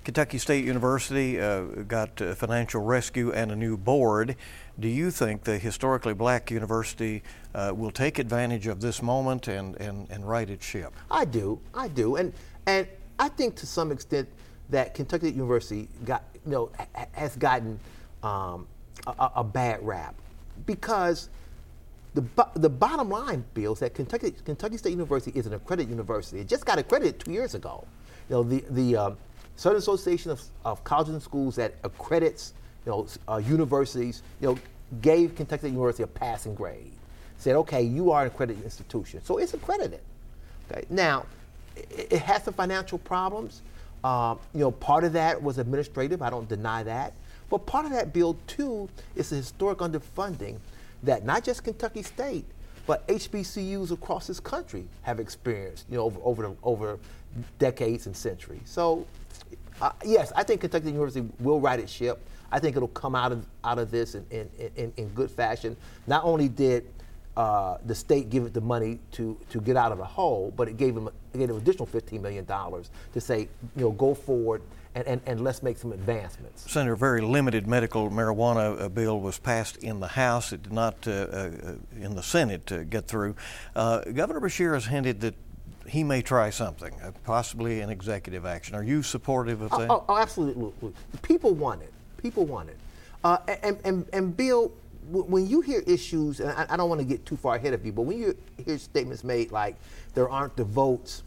Kentucky 0.04 0.40
State 0.40 0.66
University 0.66 1.40
uh, 1.40 1.62
got 1.88 2.20
financial 2.36 2.82
rescue 2.82 3.32
and 3.32 3.52
a 3.52 3.56
new 3.56 3.78
board. 3.78 4.36
Do 4.80 4.88
you 4.88 5.12
think 5.12 5.44
the 5.44 5.60
historically 5.60 6.16
black 6.16 6.50
university 6.50 7.22
uh, 7.54 7.72
will 7.76 7.92
take 7.92 8.18
advantage 8.18 8.66
of 8.66 8.82
this 8.82 9.04
moment 9.04 9.48
and, 9.48 9.76
and, 9.80 10.10
and 10.10 10.28
right 10.28 10.50
its 10.50 10.66
ship? 10.66 10.94
I 11.12 11.26
do. 11.26 11.60
I 11.76 11.88
do. 11.88 12.16
And, 12.16 12.34
and 12.66 12.88
I 13.22 13.30
think 13.30 13.56
to 13.58 13.68
some 13.68 13.92
extent 13.92 14.28
that 14.72 14.96
Kentucky 14.96 15.30
University 15.30 15.88
got, 16.06 16.24
you 16.44 16.52
know, 16.52 16.72
has 17.14 17.36
gotten 17.36 17.80
um, 18.24 18.66
a, 19.06 19.30
a, 19.36 19.44
bad 19.44 19.86
rap 19.86 20.16
because 20.66 21.30
the, 22.16 22.24
the 22.56 22.70
bottom 22.70 23.10
line, 23.10 23.46
Bill, 23.54 23.74
is 23.74 23.80
that 23.80 23.94
Kentucky, 23.94 24.34
Kentucky 24.44 24.78
State 24.78 24.90
University 24.90 25.38
is 25.38 25.46
an 25.46 25.54
accredited 25.54 25.92
university. 25.92 26.42
It 26.42 26.48
just 26.48 26.66
got 26.66 26.80
accredited 26.80 27.20
two 27.20 27.32
years 27.32 27.54
ago. 27.54 27.86
You 28.28 28.38
know, 28.38 28.44
the, 28.44 28.64
the 28.72 28.98
um, 28.98 29.18
Southern 29.56 29.78
Association 29.78 30.32
of, 30.32 30.42
of 30.66 30.84
Colleges 30.84 31.14
and 31.14 31.22
Schools 31.22 31.56
that 31.58 31.76
accredits 31.84 32.54
you 32.88 32.92
know, 32.92 33.08
uh, 33.28 33.38
universities, 33.38 34.24
you 34.40 34.48
know, 34.48 34.58
gave 35.00 35.36
Kentucky 35.36 35.60
State 35.60 35.74
University 35.74 36.02
a 36.02 36.08
passing 36.08 36.56
grade. 36.56 36.92
Said, 37.38 37.56
okay, 37.56 37.84
you 37.84 38.10
are 38.10 38.24
an 38.24 38.28
accredited 38.30 38.64
institution. 38.64 39.24
So 39.24 39.38
it's 39.38 39.54
accredited. 39.54 40.02
Okay. 40.72 40.86
Now, 40.90 41.28
it, 41.76 42.08
it 42.12 42.22
has 42.22 42.44
some 42.44 42.54
financial 42.54 42.98
problems. 42.98 43.62
Um, 44.04 44.40
you 44.54 44.62
know, 44.62 44.72
part 44.72 45.04
of 45.04 45.14
that 45.14 45.42
was 45.42 45.58
administrative. 45.58 46.22
I 46.22 46.30
don't 46.30 46.50
deny 46.50 46.84
that. 46.84 47.14
But 47.50 47.66
part 47.66 47.86
of 47.86 47.92
that 47.92 48.14
bill, 48.14 48.38
too, 48.48 48.90
is 49.16 49.30
the 49.30 49.36
historic 49.36 49.80
underfunding 49.80 50.58
that 51.04 51.26
not 51.26 51.44
just 51.44 51.64
Kentucky 51.64 52.02
State, 52.02 52.46
but 52.88 53.08
HBCUs 53.08 53.92
across 53.92 54.28
this 54.28 54.40
country 54.40 54.86
have 55.04 55.20
experienced, 55.20 55.86
you 55.90 55.98
know, 55.98 56.06
over, 56.06 56.20
over, 56.24 56.56
over 56.64 57.00
decades 57.60 58.08
and 58.08 58.16
centuries. 58.16 58.62
So 58.66 59.06
uh, 59.82 59.92
yes, 60.06 60.32
I 60.36 60.44
think 60.44 60.62
Kentucky 60.62 60.88
University 60.88 61.28
will 61.40 61.60
right 61.60 61.80
its 61.80 61.92
ship. 61.92 62.20
I 62.52 62.60
think 62.60 62.76
it'll 62.76 62.90
come 62.90 63.16
out 63.16 63.32
of 63.32 63.46
out 63.64 63.80
of 63.80 63.92
this 63.92 64.14
in, 64.16 64.26
in, 64.30 64.50
in, 64.76 64.94
in 64.98 65.10
good 65.10 65.32
fashion. 65.32 65.76
Not 66.06 66.24
only 66.24 66.50
did 66.50 66.86
uh, 67.38 67.78
the 67.86 67.96
state 67.96 68.30
give 68.30 68.46
it 68.46 68.54
the 68.54 68.62
money 68.62 69.00
to, 69.14 69.38
to 69.50 69.62
get 69.62 69.78
out 69.78 69.92
of 69.92 69.98
the 69.98 70.06
hole, 70.06 70.54
but 70.56 70.68
it 70.68 70.78
gave 70.78 70.96
them 70.96 71.10
it 71.34 71.38
gave 71.38 71.48
them 71.48 71.58
additional 71.58 71.88
$15 71.88 72.22
million 72.22 72.46
to 72.46 73.22
say, 73.22 73.48
you 73.76 73.84
know, 73.84 73.92
go 73.92 74.14
forward 74.14 74.62
and, 74.96 75.08
and, 75.08 75.22
and 75.26 75.42
let's 75.42 75.64
make 75.64 75.78
some 75.78 75.94
advancements. 75.94 76.70
Senator, 76.70 76.94
a 76.94 76.98
very 76.98 77.22
limited 77.22 77.68
medical 77.68 78.10
marijuana 78.10 78.82
uh, 78.82 78.90
bill 78.90 79.20
was 79.22 79.40
passed 79.40 79.78
in 79.78 80.00
the 80.02 80.08
House. 80.08 80.52
It 80.52 80.64
did 80.64 80.74
not, 80.74 81.08
uh, 81.08 81.12
uh, 81.12 81.52
in 81.98 82.16
the 82.16 82.24
Senate, 82.24 82.70
uh, 82.72 82.84
get 82.84 83.08
through. 83.08 83.36
Uh, 83.76 84.02
Governor 84.02 84.42
Beshear 84.42 84.74
has 84.74 84.88
hinted 84.88 85.22
that 85.22 85.36
he 85.88 86.04
may 86.04 86.22
try 86.22 86.50
something, 86.50 86.94
uh, 87.02 87.12
possibly 87.24 87.80
an 87.80 87.90
executive 87.90 88.46
action. 88.46 88.76
Are 88.76 88.84
you 88.84 89.02
supportive 89.02 89.62
of 89.62 89.74
oh, 89.74 89.80
that? 89.80 89.90
Oh, 89.90 90.04
oh 90.10 90.18
absolutely. 90.18 90.94
People 91.22 91.54
want 91.54 91.82
it. 91.82 91.94
People 92.18 92.46
want 92.46 92.70
it. 92.70 92.78
Uh, 93.24 93.38
and, 93.64 93.78
and, 93.86 94.06
and 94.12 94.36
Bill, 94.36 94.72
when 95.10 95.48
you 95.48 95.62
hear 95.62 95.84
issues, 95.88 96.40
and 96.40 96.52
I, 96.52 96.78
don't 96.78 96.90
want 96.90 97.02
to 97.02 97.06
get 97.06 97.26
too 97.26 97.36
far 97.36 97.56
ahead 97.56 97.74
of 97.74 97.86
you, 97.86 97.92
but 97.92 98.04
when 98.04 98.18
you 98.18 98.38
hear 98.64 98.78
statements 98.78 99.24
made 99.24 99.52
like 99.52 99.76
there 100.14 100.30
aren't 100.30 100.56
the 100.56 100.64
votes 100.64 101.24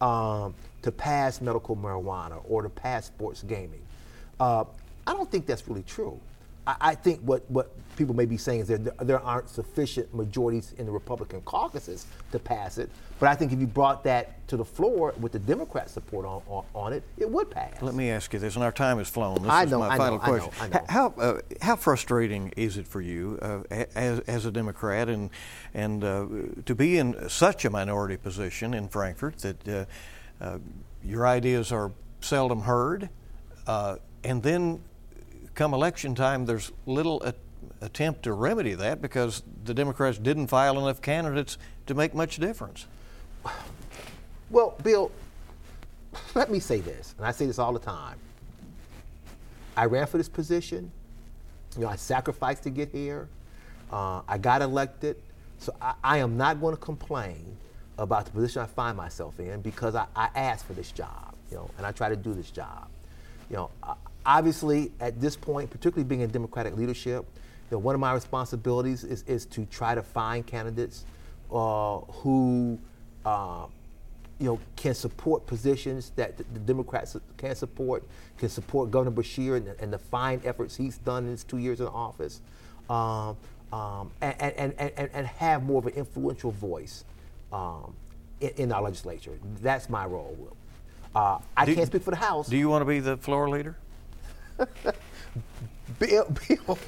um, 0.00 0.54
to 0.82 0.92
pass 0.92 1.40
medical 1.40 1.76
marijuana 1.76 2.42
or 2.48 2.62
to 2.62 2.68
pass 2.68 3.06
sports 3.06 3.42
gaming, 3.42 3.82
uh, 4.38 4.64
I 5.06 5.12
don't 5.12 5.30
think 5.30 5.46
that's 5.46 5.66
really 5.66 5.82
true. 5.82 6.20
I, 6.66 6.76
I 6.80 6.94
think 6.94 7.20
what, 7.20 7.50
what 7.50 7.72
people 7.96 8.14
may 8.14 8.26
be 8.26 8.36
saying 8.36 8.60
is 8.60 8.68
that 8.68 9.06
there 9.06 9.20
aren't 9.20 9.48
sufficient 9.48 10.14
majorities 10.14 10.74
in 10.78 10.86
the 10.86 10.92
Republican 10.92 11.40
caucuses 11.42 12.06
to 12.32 12.38
pass 12.38 12.78
it. 12.78 12.90
But 13.18 13.30
I 13.30 13.34
think 13.34 13.52
if 13.52 13.60
you 13.60 13.66
brought 13.66 14.04
that 14.04 14.46
to 14.48 14.56
the 14.56 14.64
floor 14.64 15.14
with 15.18 15.32
the 15.32 15.38
Democrat 15.38 15.88
support 15.88 16.26
on, 16.26 16.42
on, 16.46 16.64
on 16.74 16.92
it, 16.92 17.02
it 17.16 17.28
would 17.28 17.50
pass. 17.50 17.80
Let 17.80 17.94
me 17.94 18.10
ask 18.10 18.32
you 18.32 18.38
this, 18.38 18.54
and 18.56 18.62
our 18.64 18.72
time 18.72 18.98
has 18.98 19.08
flown. 19.08 19.42
This 19.42 19.50
I 19.50 19.64
is 19.64 19.70
know, 19.70 19.78
my 19.78 19.88
I 19.88 19.96
final 19.96 20.18
know, 20.18 20.22
I 20.22 20.26
know, 20.26 20.38
question. 20.48 20.52
I 20.60 20.68
know. 20.68 20.84
How 20.88 21.06
uh, 21.18 21.40
how 21.62 21.76
frustrating 21.76 22.52
is 22.56 22.76
it 22.76 22.86
for 22.86 23.00
you 23.00 23.38
uh, 23.40 23.84
as 23.94 24.20
as 24.20 24.44
a 24.44 24.50
Democrat 24.50 25.08
and 25.08 25.30
and 25.72 26.04
uh, 26.04 26.26
to 26.66 26.74
be 26.74 26.98
in 26.98 27.28
such 27.30 27.64
a 27.64 27.70
minority 27.70 28.16
position 28.18 28.74
in 28.74 28.88
Frankfort 28.88 29.38
that 29.38 29.68
uh, 29.68 29.84
uh, 30.40 30.58
your 31.02 31.26
ideas 31.26 31.72
are 31.72 31.92
seldom 32.20 32.60
heard, 32.62 33.08
uh, 33.66 33.96
and 34.24 34.42
then 34.42 34.82
come 35.54 35.72
election 35.72 36.14
time, 36.14 36.44
there's 36.44 36.70
little 36.84 37.22
a- 37.22 37.34
attempt 37.80 38.22
to 38.24 38.32
remedy 38.32 38.74
that 38.74 39.00
because 39.00 39.42
the 39.64 39.74
Democrats 39.74 40.18
didn't 40.18 40.48
file 40.48 40.78
enough 40.78 41.02
candidates 41.02 41.58
to 41.86 41.94
make 41.94 42.14
much 42.14 42.36
difference. 42.36 42.86
Well, 44.50 44.76
Bill, 44.82 45.10
let 46.34 46.50
me 46.50 46.60
say 46.60 46.80
this, 46.80 47.14
and 47.18 47.26
I 47.26 47.30
say 47.32 47.46
this 47.46 47.58
all 47.58 47.72
the 47.72 47.78
time. 47.78 48.18
I 49.76 49.86
ran 49.86 50.06
for 50.06 50.18
this 50.18 50.28
position. 50.28 50.90
You 51.74 51.82
know, 51.82 51.88
I 51.88 51.96
sacrificed 51.96 52.62
to 52.62 52.70
get 52.70 52.90
here. 52.90 53.28
Uh, 53.92 54.22
I 54.26 54.38
got 54.38 54.62
elected. 54.62 55.16
So 55.58 55.74
I, 55.80 55.94
I 56.02 56.18
am 56.18 56.36
not 56.36 56.60
going 56.60 56.74
to 56.74 56.80
complain 56.80 57.56
about 57.98 58.24
the 58.24 58.30
position 58.30 58.62
I 58.62 58.66
find 58.66 58.96
myself 58.96 59.38
in 59.40 59.60
because 59.60 59.94
I, 59.94 60.06
I 60.14 60.28
asked 60.34 60.66
for 60.66 60.72
this 60.72 60.92
job, 60.92 61.34
you 61.50 61.56
know, 61.56 61.70
and 61.76 61.86
I 61.86 61.92
try 61.92 62.08
to 62.08 62.16
do 62.16 62.34
this 62.34 62.50
job. 62.50 62.88
You 63.50 63.56
know, 63.56 63.70
obviously 64.24 64.92
at 65.00 65.20
this 65.20 65.36
point, 65.36 65.70
particularly 65.70 66.04
being 66.04 66.20
in 66.20 66.30
Democratic 66.30 66.76
leadership, 66.76 67.26
know, 67.72 67.78
one 67.78 67.94
of 67.94 68.00
my 68.00 68.12
responsibilities 68.12 69.04
is, 69.04 69.22
is 69.24 69.46
to 69.46 69.64
try 69.66 69.94
to 69.94 70.02
find 70.02 70.46
candidates 70.46 71.04
uh, 71.52 71.98
who 71.98 72.78
uh, 73.24 73.66
you 74.38 74.46
know, 74.46 74.60
can 74.76 74.94
support 74.94 75.46
positions 75.46 76.12
that 76.16 76.36
the, 76.36 76.44
the 76.52 76.60
Democrats 76.60 77.16
can 77.38 77.54
support, 77.54 78.04
can 78.38 78.48
support 78.48 78.90
Governor 78.90 79.10
Beshear 79.16 79.56
and, 79.56 79.68
and 79.80 79.92
the 79.92 79.98
fine 79.98 80.40
efforts 80.44 80.76
he's 80.76 80.98
done 80.98 81.24
in 81.24 81.30
his 81.30 81.44
two 81.44 81.58
years 81.58 81.80
in 81.80 81.86
office, 81.86 82.40
um, 82.90 83.36
um, 83.72 84.10
and, 84.20 84.34
and, 84.40 84.74
and, 84.78 84.92
and, 84.96 85.10
and 85.12 85.26
have 85.26 85.62
more 85.64 85.78
of 85.78 85.86
an 85.86 85.94
influential 85.94 86.50
voice 86.50 87.04
um, 87.52 87.94
in, 88.40 88.50
in 88.56 88.72
our 88.72 88.82
legislature. 88.82 89.32
That's 89.62 89.88
my 89.88 90.04
role. 90.04 90.56
Uh, 91.14 91.38
I 91.56 91.64
Do- 91.64 91.74
can't 91.74 91.86
speak 91.86 92.02
for 92.02 92.10
the 92.10 92.16
House. 92.16 92.48
Do 92.48 92.56
you 92.56 92.68
want 92.68 92.82
to 92.82 92.86
be 92.86 93.00
the 93.00 93.16
floor 93.16 93.48
leader? 93.48 93.76
Bill, 95.98 96.30
Bill, 96.48 96.78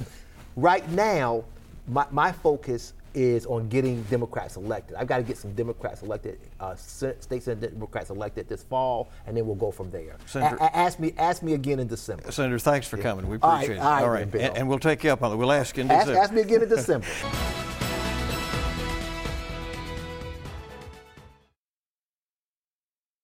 right 0.61 0.87
now, 0.91 1.43
my, 1.87 2.05
my 2.11 2.31
focus 2.31 2.93
is 3.15 3.45
on 3.47 3.67
getting 3.69 4.03
Democrats 4.03 4.55
elected. 4.55 4.95
I've 4.95 5.07
got 5.07 5.17
to 5.17 5.23
get 5.23 5.37
some 5.37 5.53
Democrats 5.53 6.03
elected, 6.03 6.39
uh, 6.59 6.75
state 6.75 7.43
Senate 7.43 7.61
Democrats 7.73 8.11
elected 8.11 8.47
this 8.47 8.63
fall, 8.63 9.09
and 9.25 9.35
then 9.35 9.47
we'll 9.47 9.55
go 9.55 9.71
from 9.71 9.89
there. 9.89 10.15
Senator- 10.27 10.57
A- 10.57 10.75
ask 10.77 10.99
me, 10.99 11.13
ask 11.17 11.41
me 11.41 11.53
again 11.53 11.79
in 11.79 11.87
December. 11.87 12.31
Senator, 12.31 12.59
thanks 12.59 12.87
for 12.87 12.97
coming. 12.97 13.27
We 13.27 13.37
appreciate 13.37 13.79
all 13.79 14.03
it. 14.03 14.07
right 14.07 14.19
then, 14.19 14.29
Bill. 14.29 14.41
And, 14.41 14.57
and 14.57 14.69
we'll 14.69 14.79
take 14.79 15.03
you 15.03 15.11
up 15.11 15.23
on 15.23 15.31
it. 15.31 15.35
We'll 15.37 15.51
ask 15.51 15.75
you 15.77 15.83
in 15.83 15.91
Ask, 15.91 16.09
ask 16.09 16.31
me 16.31 16.41
again 16.41 16.61
in 16.61 16.69
December. 16.69 17.07